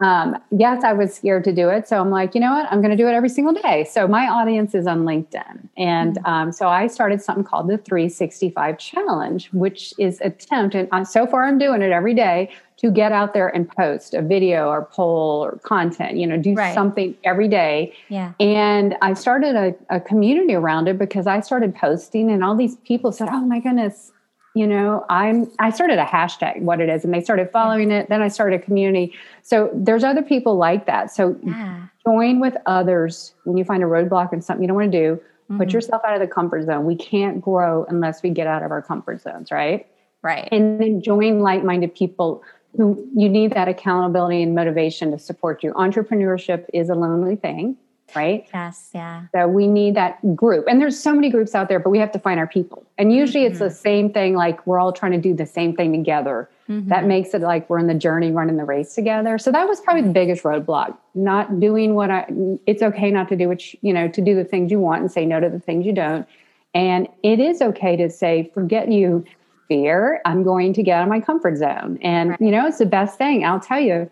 um, 0.00 0.36
yes, 0.50 0.82
I 0.84 0.92
was 0.92 1.14
scared 1.14 1.44
to 1.44 1.52
do 1.52 1.68
it. 1.68 1.88
So 1.88 1.98
I'm 2.00 2.10
like, 2.10 2.34
you 2.34 2.40
know 2.40 2.52
what? 2.52 2.70
I'm 2.70 2.80
going 2.80 2.90
to 2.90 2.96
do 2.96 3.08
it 3.08 3.12
every 3.12 3.28
single 3.28 3.54
day. 3.54 3.84
So 3.84 4.08
my 4.08 4.26
audience 4.28 4.74
is 4.74 4.86
on 4.86 5.04
LinkedIn. 5.04 5.68
And 5.76 6.16
mm-hmm. 6.16 6.26
um, 6.26 6.52
so 6.52 6.68
I 6.68 6.88
started 6.88 7.22
something 7.22 7.44
called 7.44 7.68
the 7.68 7.78
365 7.78 8.78
Challenge, 8.78 9.48
which 9.52 9.94
is 9.98 10.20
attempt, 10.20 10.74
and 10.74 11.08
so 11.08 11.26
far 11.26 11.44
I'm 11.44 11.58
doing 11.58 11.80
it 11.80 11.92
every 11.92 12.14
day 12.14 12.50
to 12.78 12.90
get 12.90 13.12
out 13.12 13.34
there 13.34 13.48
and 13.48 13.68
post 13.68 14.14
a 14.14 14.20
video 14.20 14.68
or 14.68 14.84
poll 14.84 15.44
or 15.44 15.58
content, 15.62 16.16
you 16.16 16.26
know, 16.26 16.36
do 16.36 16.54
right. 16.54 16.74
something 16.74 17.16
every 17.24 17.48
day. 17.48 17.94
Yeah. 18.08 18.32
And 18.40 18.96
I 19.00 19.14
started 19.14 19.54
a, 19.54 19.74
a 19.94 20.00
community 20.00 20.54
around 20.54 20.88
it 20.88 20.98
because 20.98 21.26
I 21.26 21.40
started 21.40 21.74
posting 21.74 22.30
and 22.30 22.42
all 22.42 22.56
these 22.56 22.76
people 22.78 23.12
said, 23.12 23.28
oh 23.30 23.42
my 23.42 23.60
goodness, 23.60 24.12
you 24.54 24.66
know 24.66 25.04
i'm 25.10 25.50
i 25.58 25.70
started 25.70 25.98
a 25.98 26.04
hashtag 26.04 26.60
what 26.62 26.80
it 26.80 26.88
is 26.88 27.04
and 27.04 27.12
they 27.12 27.20
started 27.20 27.50
following 27.50 27.90
it. 27.90 28.08
Then 28.08 28.22
i 28.22 28.28
started 28.28 28.60
a 28.60 28.64
community. 28.64 29.12
So 29.42 29.70
there's 29.74 30.04
other 30.04 30.22
people 30.22 30.56
like 30.56 30.86
that. 30.86 31.10
So 31.10 31.36
yeah. 31.42 31.86
join 32.06 32.40
with 32.40 32.56
others 32.66 33.34
when 33.44 33.56
you 33.56 33.64
find 33.64 33.82
a 33.82 33.86
roadblock 33.86 34.32
and 34.32 34.44
something 34.44 34.62
you 34.62 34.68
don't 34.68 34.76
want 34.76 34.92
to 34.92 34.98
do 34.98 35.16
mm-hmm. 35.16 35.58
put 35.58 35.72
yourself 35.72 36.02
out 36.06 36.14
of 36.14 36.20
the 36.20 36.32
comfort 36.32 36.64
zone. 36.64 36.84
We 36.84 36.96
can't 36.96 37.40
grow 37.40 37.84
unless 37.88 38.22
we 38.22 38.30
get 38.30 38.46
out 38.46 38.62
of 38.62 38.70
our 38.70 38.82
comfort 38.82 39.20
zones 39.20 39.50
right? 39.50 39.86
Right. 40.22 40.48
And 40.50 40.80
then 40.80 41.02
join 41.02 41.40
like-minded 41.40 41.94
people 41.94 42.42
who 42.76 43.06
you 43.14 43.28
need 43.28 43.52
that 43.52 43.68
accountability 43.68 44.42
and 44.42 44.54
motivation 44.54 45.10
to 45.10 45.18
support 45.18 45.62
you. 45.62 45.72
Entrepreneurship 45.74 46.64
is 46.72 46.88
a 46.88 46.94
lonely 46.94 47.36
thing 47.36 47.76
right? 48.14 48.48
Yes, 48.52 48.90
yeah. 48.94 49.26
So 49.32 49.48
we 49.48 49.66
need 49.66 49.94
that 49.96 50.36
group. 50.36 50.66
And 50.68 50.80
there's 50.80 50.98
so 50.98 51.14
many 51.14 51.30
groups 51.30 51.54
out 51.54 51.68
there, 51.68 51.78
but 51.78 51.90
we 51.90 51.98
have 51.98 52.12
to 52.12 52.18
find 52.18 52.38
our 52.38 52.46
people. 52.46 52.84
And 52.98 53.12
usually 53.12 53.44
mm-hmm. 53.44 53.52
it's 53.52 53.58
the 53.58 53.66
mm-hmm. 53.66 53.74
same 53.74 54.12
thing, 54.12 54.34
like 54.34 54.66
we're 54.66 54.78
all 54.78 54.92
trying 54.92 55.12
to 55.12 55.18
do 55.18 55.34
the 55.34 55.46
same 55.46 55.74
thing 55.74 55.92
together. 55.92 56.48
Mm-hmm. 56.68 56.88
That 56.88 57.04
makes 57.04 57.34
it 57.34 57.42
like 57.42 57.68
we're 57.68 57.78
in 57.78 57.86
the 57.86 57.94
journey 57.94 58.30
running 58.32 58.56
the 58.56 58.64
race 58.64 58.94
together. 58.94 59.36
So 59.36 59.52
that 59.52 59.68
was 59.68 59.80
probably 59.80 60.02
the 60.02 60.12
biggest 60.12 60.44
roadblock. 60.44 60.96
Not 61.14 61.60
doing 61.60 61.94
what 61.94 62.10
I 62.10 62.26
it's 62.66 62.82
okay 62.82 63.10
not 63.10 63.28
to 63.28 63.36
do 63.36 63.48
what 63.48 63.72
you, 63.72 63.78
you 63.82 63.92
know, 63.92 64.08
to 64.08 64.20
do 64.20 64.34
the 64.34 64.44
things 64.44 64.70
you 64.70 64.78
want 64.78 65.02
and 65.02 65.12
say 65.12 65.26
no 65.26 65.40
to 65.40 65.50
the 65.50 65.60
things 65.60 65.84
you 65.84 65.92
don't. 65.92 66.26
And 66.72 67.06
it 67.22 67.38
is 67.38 67.60
okay 67.60 67.96
to 67.96 68.08
say, 68.08 68.50
forget 68.54 68.90
you, 68.90 69.24
fear. 69.68 70.20
I'm 70.24 70.42
going 70.42 70.72
to 70.72 70.82
get 70.82 70.98
out 70.98 71.02
of 71.02 71.08
my 71.08 71.20
comfort 71.20 71.56
zone. 71.56 71.98
And 72.02 72.30
right. 72.30 72.40
you 72.40 72.50
know, 72.50 72.66
it's 72.66 72.78
the 72.78 72.86
best 72.86 73.18
thing. 73.18 73.44
I'll 73.44 73.60
tell 73.60 73.80
you 73.80 74.10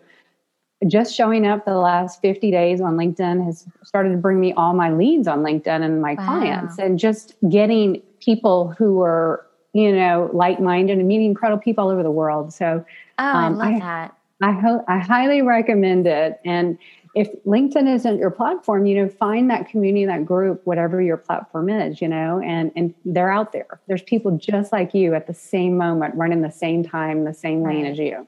just 0.87 1.15
showing 1.15 1.45
up 1.45 1.65
the 1.65 1.75
last 1.75 2.21
50 2.21 2.51
days 2.51 2.81
on 2.81 2.95
LinkedIn 2.95 3.43
has 3.45 3.65
started 3.83 4.09
to 4.11 4.17
bring 4.17 4.39
me 4.39 4.53
all 4.53 4.73
my 4.73 4.91
leads 4.91 5.27
on 5.27 5.39
LinkedIn 5.39 5.83
and 5.83 6.01
my 6.01 6.13
wow. 6.15 6.25
clients 6.25 6.77
and 6.77 6.99
just 6.99 7.35
getting 7.49 8.01
people 8.19 8.69
who 8.77 9.01
are, 9.01 9.45
you 9.73 9.95
know, 9.95 10.29
like-minded 10.33 10.97
and 10.97 11.07
meeting 11.07 11.27
incredible 11.27 11.61
people 11.61 11.85
all 11.85 11.89
over 11.89 12.03
the 12.03 12.11
world. 12.11 12.53
So 12.53 12.85
oh, 13.19 13.23
um, 13.23 13.35
I 13.35 13.49
love 13.49 13.73
I, 13.73 13.79
that. 13.79 14.17
I 14.41 14.51
hope 14.51 14.85
I 14.87 14.99
highly 14.99 15.41
recommend 15.41 16.07
it. 16.07 16.39
And 16.43 16.77
if 17.15 17.29
LinkedIn 17.45 17.93
isn't 17.93 18.17
your 18.17 18.31
platform, 18.31 18.85
you 18.85 18.95
know, 18.95 19.07
find 19.07 19.49
that 19.49 19.69
community, 19.69 20.05
that 20.05 20.25
group, 20.25 20.61
whatever 20.65 21.01
your 21.01 21.17
platform 21.17 21.69
is, 21.69 22.01
you 22.01 22.07
know, 22.07 22.39
and 22.39 22.71
and 22.75 22.93
they're 23.05 23.31
out 23.31 23.51
there. 23.51 23.79
There's 23.87 24.01
people 24.01 24.35
just 24.37 24.71
like 24.71 24.93
you 24.93 25.13
at 25.13 25.27
the 25.27 25.33
same 25.33 25.77
moment, 25.77 26.15
running 26.15 26.41
the 26.41 26.51
same 26.51 26.83
time, 26.83 27.23
the 27.23 27.33
same 27.33 27.63
lane 27.63 27.83
right. 27.83 27.91
as 27.91 27.99
you. 27.99 28.27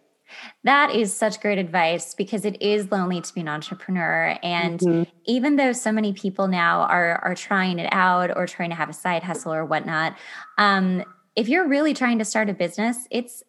That 0.63 0.93
is 0.93 1.15
such 1.15 1.41
great 1.41 1.57
advice 1.57 2.13
because 2.13 2.45
it 2.45 2.61
is 2.61 2.91
lonely 2.91 3.21
to 3.21 3.33
be 3.33 3.41
an 3.41 3.47
entrepreneur. 3.47 4.37
And 4.41 4.79
mm-hmm. 4.79 5.03
even 5.25 5.55
though 5.55 5.73
so 5.73 5.91
many 5.91 6.13
people 6.13 6.47
now 6.47 6.81
are 6.81 7.23
are 7.23 7.35
trying 7.35 7.79
it 7.79 7.89
out 7.91 8.35
or 8.35 8.47
trying 8.47 8.69
to 8.69 8.75
have 8.75 8.89
a 8.89 8.93
side 8.93 9.23
hustle 9.23 9.53
or 9.53 9.65
whatnot, 9.65 10.17
um, 10.57 11.03
if 11.35 11.49
you're 11.49 11.67
really 11.67 11.93
trying 11.93 12.19
to 12.19 12.25
start 12.25 12.49
a 12.49 12.53
business, 12.53 13.07
it's 13.11 13.43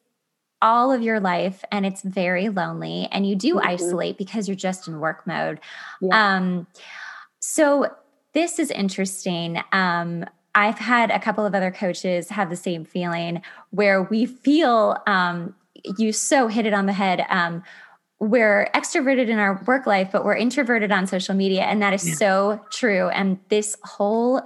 all 0.62 0.90
of 0.90 1.02
your 1.02 1.20
life 1.20 1.64
and 1.70 1.84
it's 1.84 2.02
very 2.02 2.48
lonely 2.48 3.08
and 3.12 3.26
you 3.26 3.36
do 3.36 3.56
mm-hmm. 3.56 3.68
isolate 3.68 4.18
because 4.18 4.48
you're 4.48 4.56
just 4.56 4.88
in 4.88 5.00
work 5.00 5.26
mode. 5.26 5.60
Yeah. 6.00 6.36
Um, 6.36 6.66
so 7.40 7.94
this 8.32 8.58
is 8.58 8.70
interesting. 8.70 9.62
Um, 9.72 10.24
I've 10.54 10.78
had 10.78 11.10
a 11.10 11.20
couple 11.20 11.44
of 11.44 11.54
other 11.54 11.70
coaches 11.70 12.30
have 12.30 12.48
the 12.48 12.56
same 12.56 12.84
feeling 12.84 13.42
where 13.70 14.02
we 14.02 14.24
feel 14.24 14.96
um, 15.06 15.54
you 15.98 16.12
so 16.12 16.48
hit 16.48 16.66
it 16.66 16.74
on 16.74 16.86
the 16.86 16.92
head. 16.92 17.24
Um, 17.28 17.62
we're 18.18 18.70
extroverted 18.74 19.28
in 19.28 19.38
our 19.38 19.62
work 19.66 19.86
life, 19.86 20.08
but 20.10 20.24
we're 20.24 20.36
introverted 20.36 20.90
on 20.90 21.06
social 21.06 21.34
media. 21.34 21.62
And 21.62 21.82
that 21.82 21.92
is 21.92 22.08
yeah. 22.08 22.14
so 22.14 22.60
true. 22.70 23.08
And 23.08 23.38
this 23.48 23.76
whole 23.82 24.42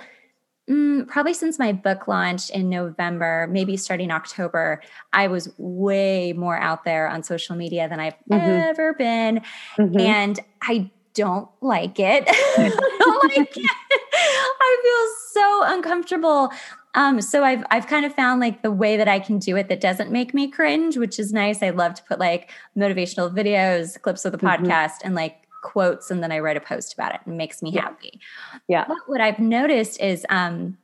mm, 0.68 1.06
probably 1.08 1.34
since 1.34 1.58
my 1.58 1.72
book 1.72 2.08
launch 2.08 2.50
in 2.50 2.68
November, 2.68 3.48
maybe 3.50 3.76
starting 3.76 4.10
October, 4.10 4.80
I 5.12 5.26
was 5.26 5.52
way 5.58 6.32
more 6.32 6.56
out 6.56 6.84
there 6.84 7.08
on 7.08 7.22
social 7.22 7.56
media 7.56 7.88
than 7.88 8.00
I've 8.00 8.14
mm-hmm. 8.30 8.34
ever 8.70 8.94
been. 8.94 9.42
Mm-hmm. 9.78 10.00
And 10.00 10.40
I 10.62 10.90
don't 11.14 11.48
like 11.60 11.98
it. 11.98 12.24
I 12.28 12.68
don't 12.98 13.36
like 13.36 13.56
it. 13.56 13.70
I 14.12 14.76
feel 14.82 15.42
so 15.42 15.74
uncomfortable. 15.74 16.52
Um, 16.94 17.20
so 17.20 17.44
I've 17.44 17.64
I've 17.70 17.87
kind 17.87 18.05
of 18.05 18.14
found 18.14 18.40
like 18.40 18.62
the 18.62 18.70
way 18.70 18.96
that 18.96 19.09
I 19.09 19.20
can 19.20 19.38
do 19.38 19.57
it 19.57 19.68
that 19.68 19.81
doesn't 19.81 20.11
make 20.11 20.35
me 20.35 20.50
cringe, 20.50 20.96
which 20.96 21.18
is 21.18 21.33
nice. 21.33 21.62
I 21.62 21.70
love 21.70 21.94
to 21.94 22.03
put 22.05 22.18
like 22.18 22.50
motivational 22.76 23.33
videos, 23.35 24.00
clips 24.00 24.24
of 24.24 24.33
the 24.33 24.38
mm-hmm. 24.38 24.64
podcast, 24.64 24.96
and 25.05 25.14
like 25.14 25.37
quotes, 25.62 26.11
and 26.11 26.22
then 26.22 26.33
I 26.33 26.38
write 26.40 26.57
a 26.57 26.61
post 26.61 26.92
about 26.92 27.14
it. 27.14 27.20
and 27.26 27.37
makes 27.37 27.62
me 27.62 27.70
yeah. 27.70 27.83
happy. 27.83 28.20
Yeah. 28.68 28.85
But 28.88 28.96
what 29.07 29.20
I've 29.20 29.38
noticed 29.38 30.00
is 30.00 30.26
um, 30.31 30.79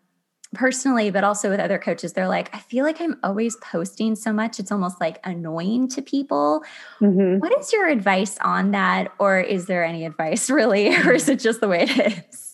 personally, 0.55 1.11
but 1.11 1.25
also 1.25 1.51
with 1.51 1.61
other 1.61 1.79
coaches, 1.79 2.13
they're 2.13 2.29
like, 2.29 2.55
I 2.55 2.59
feel 2.59 2.85
like 2.85 3.01
I'm 3.01 3.17
always 3.23 3.57
posting 3.57 4.15
so 4.15 4.33
much. 4.33 4.59
It's 4.61 4.73
almost 4.73 5.01
like 5.01 5.19
annoying 5.25 5.89
to 5.89 6.03
people. 6.03 6.63
Mm-hmm. 7.01 7.39
What 7.39 7.59
is 7.59 7.73
your 7.73 7.89
advice 7.89 8.39
on 8.41 8.71
that? 8.73 9.13
Or 9.19 9.41
is 9.41 9.67
there 9.67 9.85
any 9.85 10.05
advice 10.05 10.51
really? 10.51 10.95
Or 10.95 11.13
is 11.13 11.29
it 11.29 11.41
just 11.41 11.61
the 11.61 11.69
way 11.69 11.83
it 11.83 12.25
is? 12.31 12.46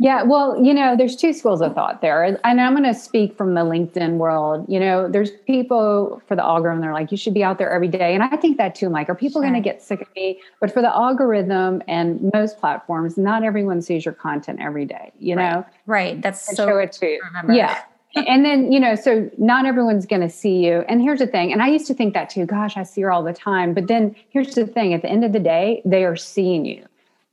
Yeah, 0.00 0.22
well, 0.22 0.62
you 0.62 0.72
know, 0.72 0.96
there's 0.96 1.16
two 1.16 1.32
schools 1.32 1.60
of 1.60 1.74
thought 1.74 2.00
there. 2.00 2.22
And 2.22 2.60
I'm 2.60 2.76
going 2.76 2.84
to 2.84 2.98
speak 2.98 3.36
from 3.36 3.54
the 3.54 3.62
LinkedIn 3.62 4.18
world. 4.18 4.64
You 4.68 4.78
know, 4.78 5.08
there's 5.08 5.32
people 5.46 6.22
for 6.28 6.36
the 6.36 6.44
algorithm, 6.44 6.80
they're 6.80 6.92
like, 6.92 7.10
you 7.10 7.16
should 7.16 7.34
be 7.34 7.42
out 7.42 7.58
there 7.58 7.70
every 7.70 7.88
day. 7.88 8.14
And 8.14 8.22
I 8.22 8.36
think 8.36 8.58
that 8.58 8.76
too. 8.76 8.86
I'm 8.86 8.92
like, 8.92 9.08
are 9.08 9.16
people 9.16 9.42
sure. 9.42 9.50
going 9.50 9.60
to 9.60 9.68
get 9.68 9.82
sick 9.82 10.00
of 10.00 10.06
me? 10.14 10.40
But 10.60 10.72
for 10.72 10.82
the 10.82 10.94
algorithm 10.94 11.82
and 11.88 12.30
most 12.32 12.58
platforms, 12.58 13.18
not 13.18 13.42
everyone 13.42 13.82
sees 13.82 14.04
your 14.04 14.14
content 14.14 14.60
every 14.60 14.84
day, 14.84 15.12
you 15.18 15.34
right. 15.34 15.52
know? 15.52 15.66
Right. 15.86 16.22
That's 16.22 16.56
so 16.56 16.66
show 16.66 16.78
it 16.78 16.92
to 16.92 17.06
you. 17.06 17.22
Yeah. 17.48 17.82
and 18.14 18.44
then, 18.44 18.70
you 18.70 18.78
know, 18.78 18.94
so 18.94 19.28
not 19.36 19.66
everyone's 19.66 20.06
going 20.06 20.22
to 20.22 20.30
see 20.30 20.64
you. 20.64 20.84
And 20.88 21.02
here's 21.02 21.18
the 21.18 21.26
thing. 21.26 21.52
And 21.52 21.60
I 21.60 21.68
used 21.68 21.88
to 21.88 21.94
think 21.94 22.14
that 22.14 22.30
too. 22.30 22.46
Gosh, 22.46 22.76
I 22.76 22.84
see 22.84 23.00
her 23.00 23.10
all 23.10 23.24
the 23.24 23.34
time. 23.34 23.74
But 23.74 23.88
then 23.88 24.14
here's 24.30 24.54
the 24.54 24.66
thing 24.66 24.94
at 24.94 25.02
the 25.02 25.08
end 25.08 25.24
of 25.24 25.32
the 25.32 25.40
day, 25.40 25.82
they 25.84 26.04
are 26.04 26.16
seeing 26.16 26.64
you. 26.64 26.84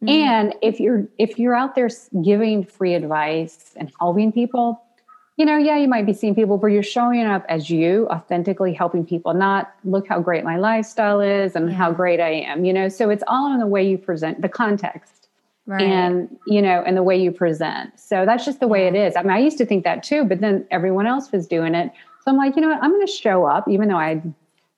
Mm-hmm. 0.03 0.09
And 0.09 0.55
if 0.61 0.79
you're 0.79 1.07
if 1.17 1.39
you're 1.39 1.55
out 1.55 1.75
there 1.75 1.89
giving 2.21 2.63
free 2.63 2.93
advice 2.93 3.73
and 3.77 3.91
helping 3.99 4.31
people, 4.31 4.81
you 5.37 5.45
know, 5.45 5.57
yeah, 5.57 5.77
you 5.77 5.87
might 5.87 6.05
be 6.05 6.13
seeing 6.13 6.35
people, 6.35 6.57
but 6.57 6.67
you're 6.67 6.83
showing 6.83 7.25
up 7.25 7.45
as 7.49 7.69
you, 7.69 8.07
authentically 8.09 8.73
helping 8.73 9.05
people, 9.05 9.33
not 9.33 9.73
look 9.83 10.07
how 10.07 10.19
great 10.19 10.43
my 10.43 10.57
lifestyle 10.57 11.21
is 11.21 11.55
and 11.55 11.69
yeah. 11.69 11.75
how 11.75 11.91
great 11.91 12.19
I 12.19 12.29
am, 12.29 12.65
you 12.65 12.73
know. 12.73 12.89
So 12.89 13.09
it's 13.09 13.23
all 13.27 13.53
in 13.53 13.59
the 13.59 13.67
way 13.67 13.87
you 13.87 13.97
present 13.97 14.41
the 14.41 14.49
context. 14.49 15.27
Right. 15.67 15.81
And 15.81 16.37
you 16.45 16.61
know, 16.61 16.83
and 16.85 16.95
the 16.95 17.01
way 17.01 17.19
you 17.19 17.31
present. 17.31 17.99
So 17.99 18.23
that's 18.25 18.45
just 18.45 18.59
the 18.59 18.67
way 18.67 18.87
it 18.87 18.95
is. 18.95 19.15
I 19.15 19.23
mean, 19.23 19.31
I 19.31 19.39
used 19.39 19.57
to 19.57 19.65
think 19.65 19.83
that 19.83 20.03
too, 20.03 20.23
but 20.23 20.39
then 20.39 20.65
everyone 20.69 21.07
else 21.07 21.31
was 21.31 21.47
doing 21.47 21.73
it. 21.73 21.91
So 22.23 22.31
I'm 22.31 22.37
like, 22.37 22.55
you 22.55 22.61
know 22.61 22.69
what? 22.69 22.83
I'm 22.83 22.91
going 22.91 23.05
to 23.05 23.11
show 23.11 23.45
up, 23.45 23.67
even 23.67 23.87
though 23.87 23.97
I 23.97 24.21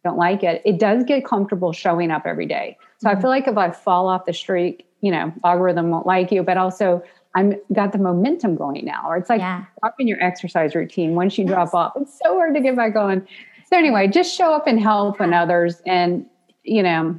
don't 0.06 0.18
like 0.18 0.44
it. 0.44 0.62
It 0.64 0.80
does 0.80 1.04
get 1.04 1.26
comfortable 1.26 1.74
showing 1.74 2.10
up 2.10 2.26
every 2.26 2.46
day. 2.46 2.78
So 3.00 3.10
mm-hmm. 3.10 3.18
I 3.18 3.22
feel 3.22 3.30
like 3.30 3.48
if 3.50 3.58
I 3.58 3.72
fall 3.72 4.08
off 4.08 4.26
the 4.26 4.34
streak 4.34 4.87
you 5.02 5.12
know, 5.12 5.34
algorithm 5.44 5.90
won't 5.90 6.06
like 6.06 6.32
you, 6.32 6.44
but 6.44 6.58
also 6.58 7.04
I'm 7.36 7.54
got 7.74 7.92
the 7.92 8.00
momentum 8.00 8.56
going 8.56 8.86
now. 8.86 9.04
Or 9.08 9.18
it's 9.18 9.30
like 9.30 9.40
yeah. 9.40 9.66
dropping 9.82 10.08
your 10.08 10.22
exercise 10.24 10.74
routine. 10.74 11.16
Once 11.16 11.38
you 11.38 11.46
yes. 11.46 11.54
drop 11.54 11.74
off, 11.74 11.94
it's 11.96 12.20
so 12.24 12.34
hard 12.34 12.56
to 12.56 12.62
get 12.62 12.76
back 12.76 12.96
on. 12.96 13.28
So 13.70 13.78
anyway, 13.78 14.08
just 14.08 14.36
show 14.36 14.54
up 14.54 14.66
and 14.66 14.80
help 14.80 15.20
and 15.20 15.34
others 15.34 15.82
and 15.86 16.26
you 16.64 16.84
know, 16.84 17.16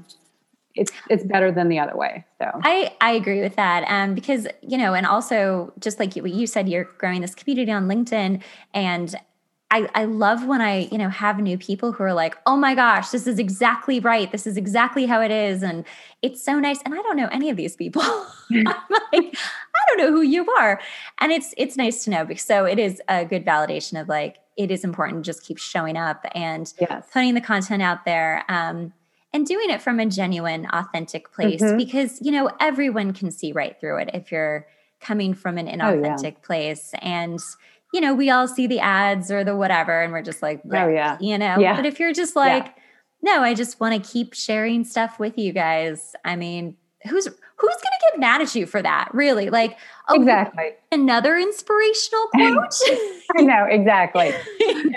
it's 0.74 0.92
it's 1.08 1.24
better 1.24 1.50
than 1.50 1.68
the 1.68 1.78
other 1.78 1.96
way. 1.96 2.24
So 2.38 2.50
I 2.62 2.94
I 3.00 3.12
agree 3.12 3.40
with 3.40 3.56
that. 3.56 3.84
Um 3.88 4.14
because 4.14 4.46
you 4.60 4.78
know, 4.78 4.94
and 4.94 5.06
also 5.06 5.72
just 5.78 5.98
like 5.98 6.14
what 6.14 6.32
you 6.32 6.46
said, 6.46 6.68
you're 6.68 6.84
growing 6.98 7.20
this 7.20 7.34
community 7.34 7.70
on 7.70 7.86
LinkedIn 7.86 8.42
and 8.74 9.16
I, 9.70 9.88
I 9.94 10.04
love 10.07 10.46
when 10.46 10.62
I, 10.62 10.88
you 10.90 10.96
know, 10.96 11.11
have 11.11 11.38
new 11.38 11.59
people 11.59 11.92
who 11.92 12.02
are 12.02 12.14
like, 12.14 12.37
oh 12.46 12.57
my 12.57 12.74
gosh, 12.74 13.11
this 13.11 13.26
is 13.26 13.38
exactly 13.38 14.00
right. 14.00 14.33
This 14.33 14.46
is 14.46 14.57
exactly 14.57 15.04
how 15.04 15.20
it 15.20 15.31
is. 15.31 15.62
And 15.62 15.85
it's 16.22 16.42
so 16.42 16.59
nice. 16.59 16.81
And 16.85 16.94
I 16.94 16.98
don't 16.98 17.16
know 17.16 17.28
any 17.31 17.50
of 17.50 17.57
these 17.57 17.76
people. 17.76 18.02
I'm 18.50 18.64
like, 18.64 18.74
I 19.12 19.81
don't 19.88 19.98
know 19.98 20.11
who 20.11 20.22
you 20.22 20.50
are. 20.59 20.81
And 21.18 21.33
it's 21.33 21.52
it's 21.59 21.76
nice 21.76 22.04
to 22.04 22.11
know 22.11 22.24
because 22.24 22.44
so 22.44 22.64
it 22.64 22.78
is 22.78 23.02
a 23.09 23.26
good 23.26 23.44
validation 23.44 24.00
of 24.00 24.09
like 24.09 24.38
it 24.57 24.70
is 24.70 24.85
important 24.85 25.22
to 25.22 25.28
just 25.28 25.44
keep 25.44 25.59
showing 25.59 25.96
up 25.96 26.24
and 26.35 26.72
yes. 26.81 27.07
putting 27.12 27.35
the 27.35 27.40
content 27.40 27.83
out 27.83 28.04
there. 28.04 28.44
Um, 28.48 28.94
and 29.35 29.46
doing 29.46 29.68
it 29.68 29.83
from 29.83 30.00
a 30.00 30.07
genuine, 30.07 30.66
authentic 30.72 31.31
place 31.33 31.61
mm-hmm. 31.61 31.76
because, 31.76 32.18
you 32.22 32.33
know, 32.33 32.50
everyone 32.61 33.12
can 33.12 33.31
see 33.31 33.52
right 33.52 33.78
through 33.78 33.98
it 33.98 34.09
if 34.14 34.33
you're 34.33 34.66
coming 35.00 35.35
from 35.35 35.59
an 35.59 35.66
inauthentic 35.66 36.24
oh, 36.24 36.37
yeah. 36.40 36.42
place. 36.42 36.94
And 37.02 37.38
you 37.92 38.01
know, 38.01 38.14
we 38.14 38.31
all 38.31 38.46
see 38.46 38.66
the 38.66 38.81
ads 38.81 39.31
or 39.31 39.44
the 39.44 39.57
whatever, 39.57 40.03
and 40.03 40.12
we're 40.12 40.22
just 40.22 40.42
like, 40.42 40.61
oh 40.72 40.88
yeah, 40.88 41.16
you 41.20 41.38
know. 41.38 41.59
Yeah. 41.59 41.77
But 41.77 41.87
if 41.87 41.98
you're 41.98 42.12
just 42.12 42.37
like, 42.37 42.66
yeah. 42.66 42.72
no, 43.22 43.42
I 43.42 43.55
just 43.55 43.81
want 43.81 44.03
to 44.03 44.11
keep 44.11 44.35
sharing 44.35 44.85
stuff 44.85 45.18
with 45.18 45.38
you 45.38 45.53
guys. 45.53 46.14
I 46.24 46.37
mean, 46.37 46.77
who's 47.06 47.26
who's 47.26 47.74
going 47.74 47.80
to 47.80 48.11
get 48.11 48.20
mad 48.20 48.40
at 48.40 48.54
you 48.54 48.66
for 48.66 48.80
that? 48.82 49.08
Really? 49.12 49.50
Like, 49.50 49.76
oh, 50.08 50.14
exactly. 50.14 50.70
Another 50.90 51.37
inspirational 51.37 52.26
quote. 52.34 52.74
I 53.37 53.42
know 53.42 53.64
exactly. 53.64 54.32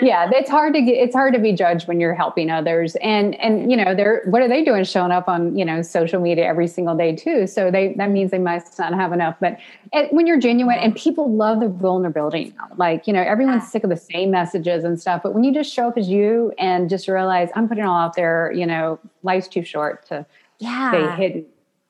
yeah, 0.00 0.30
it's 0.32 0.50
hard 0.50 0.74
to 0.74 0.80
get. 0.82 0.92
It's 0.92 1.14
hard 1.14 1.34
to 1.34 1.40
be 1.40 1.52
judged 1.52 1.86
when 1.86 2.00
you're 2.00 2.14
helping 2.14 2.50
others, 2.50 2.96
and 2.96 3.34
and 3.36 3.70
you 3.70 3.76
know 3.76 3.94
they're 3.94 4.22
what 4.26 4.42
are 4.42 4.48
they 4.48 4.64
doing? 4.64 4.84
Showing 4.84 5.12
up 5.12 5.28
on 5.28 5.56
you 5.56 5.64
know 5.64 5.82
social 5.82 6.20
media 6.20 6.44
every 6.44 6.66
single 6.66 6.96
day 6.96 7.14
too. 7.14 7.46
So 7.46 7.70
they 7.70 7.94
that 7.98 8.10
means 8.10 8.30
they 8.30 8.38
must 8.38 8.78
not 8.78 8.94
have 8.94 9.12
enough. 9.12 9.36
But 9.40 9.58
it, 9.92 10.12
when 10.12 10.26
you're 10.26 10.40
genuine, 10.40 10.78
and 10.78 10.96
people 10.96 11.32
love 11.32 11.60
the 11.60 11.68
vulnerability 11.68 12.54
now. 12.56 12.68
Like 12.76 13.06
you 13.06 13.12
know 13.12 13.22
everyone's 13.22 13.70
sick 13.70 13.84
of 13.84 13.90
the 13.90 13.96
same 13.96 14.30
messages 14.30 14.82
and 14.82 15.00
stuff. 15.00 15.22
But 15.22 15.34
when 15.34 15.44
you 15.44 15.52
just 15.52 15.72
show 15.72 15.88
up 15.88 15.98
as 15.98 16.08
you 16.08 16.52
and 16.58 16.88
just 16.88 17.06
realize 17.06 17.50
I'm 17.54 17.68
putting 17.68 17.84
it 17.84 17.86
all 17.86 17.98
out 17.98 18.16
there, 18.16 18.50
you 18.52 18.66
know, 18.66 18.98
life's 19.22 19.48
too 19.48 19.64
short 19.64 20.06
to 20.06 20.26
yeah. 20.58 20.90
stay 20.90 21.22
hidden 21.22 21.46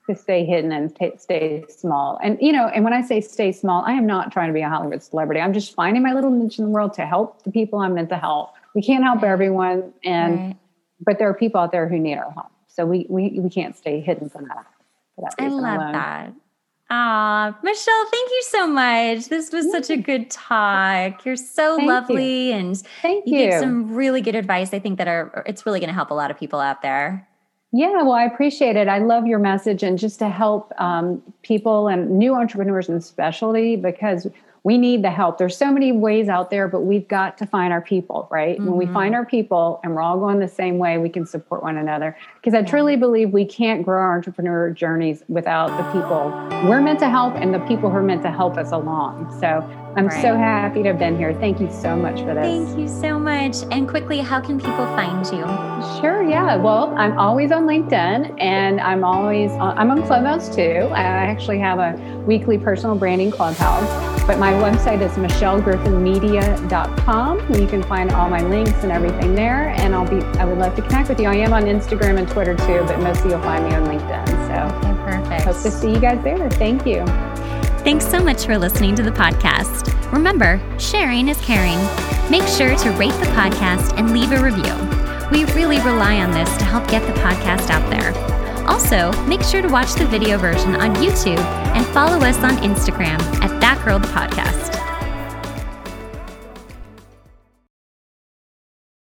to 0.07 0.15
stay 0.15 0.45
hidden 0.45 0.71
and 0.71 0.95
t- 0.95 1.13
stay 1.17 1.63
small. 1.69 2.19
And 2.21 2.37
you 2.41 2.51
know, 2.51 2.67
and 2.67 2.83
when 2.83 2.93
I 2.93 3.01
say 3.01 3.21
stay 3.21 3.51
small, 3.51 3.83
I 3.85 3.93
am 3.93 4.05
not 4.05 4.31
trying 4.31 4.47
to 4.47 4.53
be 4.53 4.61
a 4.61 4.69
Hollywood 4.69 5.01
celebrity. 5.01 5.41
I'm 5.41 5.53
just 5.53 5.73
finding 5.73 6.03
my 6.03 6.13
little 6.13 6.31
niche 6.31 6.59
in 6.59 6.65
the 6.65 6.71
world 6.71 6.93
to 6.95 7.05
help 7.05 7.43
the 7.43 7.51
people 7.51 7.79
I'm 7.79 7.93
meant 7.93 8.09
to 8.09 8.17
help. 8.17 8.53
We 8.75 8.81
can't 8.81 9.03
help 9.03 9.23
everyone, 9.23 9.93
and 10.03 10.37
right. 10.37 10.55
but 11.05 11.19
there 11.19 11.29
are 11.29 11.33
people 11.33 11.61
out 11.61 11.71
there 11.71 11.87
who 11.87 11.99
need 11.99 12.17
our 12.17 12.31
help. 12.31 12.51
So 12.67 12.85
we 12.85 13.05
we 13.09 13.39
we 13.39 13.49
can't 13.49 13.75
stay 13.77 14.01
hidden 14.01 14.29
from 14.29 14.47
that. 14.47 14.65
That 15.17 15.35
I 15.39 15.47
love 15.47 15.79
alone. 15.79 15.91
that. 15.93 16.33
Ah, 16.89 17.57
Michelle, 17.63 18.05
thank 18.11 18.29
you 18.29 18.43
so 18.43 18.67
much. 18.67 19.29
This 19.29 19.51
was 19.51 19.71
such 19.71 19.89
a 19.89 19.97
good 19.97 20.29
talk. 20.29 21.25
You're 21.25 21.35
so 21.35 21.77
thank 21.77 21.87
lovely, 21.87 22.49
you. 22.49 22.53
and 22.53 22.77
thank 23.01 23.25
you, 23.25 23.37
you 23.37 23.49
give 23.49 23.59
some 23.59 23.93
really 23.93 24.21
good 24.21 24.35
advice. 24.35 24.73
I 24.73 24.79
think 24.79 24.97
that 24.97 25.07
are 25.07 25.43
it's 25.47 25.65
really 25.65 25.79
going 25.79 25.87
to 25.87 25.93
help 25.93 26.11
a 26.11 26.13
lot 26.13 26.29
of 26.29 26.37
people 26.37 26.59
out 26.59 26.81
there. 26.81 27.27
Yeah, 27.75 28.03
well, 28.03 28.11
I 28.11 28.25
appreciate 28.25 28.75
it. 28.75 28.87
I 28.87 28.99
love 28.99 29.25
your 29.25 29.39
message 29.39 29.81
and 29.81 29.97
just 29.97 30.19
to 30.19 30.29
help 30.29 30.71
um, 30.79 31.23
people 31.41 31.87
and 31.87 32.19
new 32.19 32.35
entrepreneurs 32.35 32.87
in 32.87 33.01
specialty 33.01 33.75
because 33.75 34.27
we 34.63 34.77
need 34.77 35.03
the 35.03 35.09
help. 35.09 35.39
There's 35.39 35.57
so 35.57 35.71
many 35.71 35.91
ways 35.91 36.29
out 36.29 36.51
there, 36.51 36.67
but 36.67 36.81
we've 36.81 37.07
got 37.07 37.35
to 37.39 37.47
find 37.47 37.73
our 37.73 37.81
people, 37.81 38.27
right? 38.31 38.57
Mm-hmm. 38.57 38.67
When 38.67 38.77
we 38.77 38.85
find 38.85 39.13
mm-hmm. 39.13 39.15
our 39.15 39.25
people 39.25 39.79
and 39.83 39.95
we're 39.95 40.03
all 40.03 40.19
going 40.19 40.39
the 40.39 40.47
same 40.47 40.77
way, 40.77 40.99
we 40.99 41.09
can 41.09 41.25
support 41.25 41.63
one 41.63 41.77
another. 41.77 42.15
Because 42.35 42.53
I 42.53 42.61
truly 42.61 42.95
believe 42.95 43.31
we 43.31 43.43
can't 43.43 43.83
grow 43.83 43.99
our 43.99 44.15
entrepreneur 44.15 44.69
journeys 44.69 45.23
without 45.27 45.75
the 45.75 45.83
people 45.91 46.29
we're 46.69 46.79
meant 46.79 46.99
to 46.99 47.09
help 47.09 47.33
and 47.35 47.53
the 47.53 47.59
people 47.61 47.89
who 47.89 47.97
are 47.97 48.03
meant 48.03 48.21
to 48.21 48.31
help 48.31 48.55
us 48.55 48.71
along. 48.71 49.37
So 49.41 49.67
I'm 49.95 50.07
right. 50.07 50.21
so 50.21 50.35
happy 50.35 50.81
to 50.81 50.87
have 50.89 50.97
been 50.97 51.15
here. 51.17 51.35
Thank 51.35 51.59
you 51.59 51.71
so 51.71 51.95
much 51.95 52.21
for 52.21 52.33
this. 52.33 52.45
Thank 52.45 52.79
you 52.79 52.87
so 52.87 53.19
much. 53.19 53.57
And 53.71 53.87
quickly, 53.87 54.17
how 54.19 54.41
can 54.41 54.59
people 54.59 54.87
find 54.95 55.23
you? 55.27 55.43
Sure. 56.01 56.23
Yeah. 56.23 56.55
Well, 56.55 56.95
I'm 56.97 57.19
always 57.19 57.51
on 57.51 57.65
LinkedIn 57.65 58.41
and 58.41 58.81
I'm 58.81 59.03
always 59.03 59.51
on, 59.51 59.77
I'm 59.77 59.91
on 59.91 60.01
Clubhouse 60.03 60.55
too. 60.55 60.89
I 60.91 61.03
actually 61.03 61.59
have 61.59 61.77
a 61.77 61.95
weekly 62.25 62.57
personal 62.57 62.95
branding 62.95 63.29
clubhouse. 63.29 64.23
But 64.25 64.39
my 64.39 64.53
website 64.53 65.01
is 65.01 65.11
michellegriffinmedia.com. 65.11 67.53
You 67.53 67.67
can 67.67 67.83
find 67.83 68.09
all 68.11 68.29
my 68.29 68.41
links 68.41 68.81
and 68.83 68.91
everything 68.91 69.35
there. 69.35 69.75
And 69.77 69.93
I'll 69.93 70.09
be 70.09 70.25
I 70.39 70.45
would 70.45 70.57
love 70.57 70.75
to 70.77 70.81
connect 70.81 71.09
with 71.09 71.19
you. 71.19 71.27
I 71.27 71.35
am 71.35 71.53
on 71.53 71.65
Instagram 71.65 72.17
and 72.17 72.27
Twitter 72.27 72.55
too, 72.55 72.83
but 72.87 72.99
mostly 72.99 73.29
you'll 73.31 73.41
find 73.41 73.63
me 73.65 73.75
on 73.75 73.85
LinkedIn. 73.85 74.27
So 74.47 74.53
okay, 74.77 74.95
perfect. 75.03 75.43
Hope 75.43 75.61
to 75.61 75.69
see 75.69 75.91
you 75.91 75.99
guys 75.99 76.23
there. 76.23 76.49
Thank 76.49 76.87
you. 76.87 77.05
Thanks 77.83 78.07
so 78.09 78.23
much 78.23 78.45
for 78.45 78.57
listening 78.57 78.95
to 78.95 79.03
the 79.03 79.11
podcast. 79.11 79.91
Remember, 80.13 80.61
sharing 80.79 81.27
is 81.27 81.37
caring. 81.41 81.77
Make 82.31 82.47
sure 82.47 82.77
to 82.77 82.91
rate 82.91 83.11
the 83.19 83.29
podcast 83.35 83.97
and 83.99 84.13
leave 84.13 84.31
a 84.31 84.41
review. 84.41 84.73
We 85.31 85.43
really 85.53 85.79
rely 85.79 86.15
on 86.19 86.31
this 86.31 86.49
to 86.59 86.63
help 86.63 86.87
get 86.87 87.05
the 87.05 87.19
podcast 87.19 87.69
out 87.69 87.89
there. 87.89 88.13
Also, 88.69 89.11
make 89.27 89.41
sure 89.41 89.61
to 89.61 89.67
watch 89.67 89.95
the 89.95 90.05
video 90.05 90.37
version 90.37 90.75
on 90.77 90.95
YouTube 90.95 91.43
and 91.75 91.85
follow 91.87 92.25
us 92.25 92.37
on 92.37 92.55
Instagram 92.63 93.19
at 93.43 93.59
That 93.59 93.77
Podcast. 93.79 94.92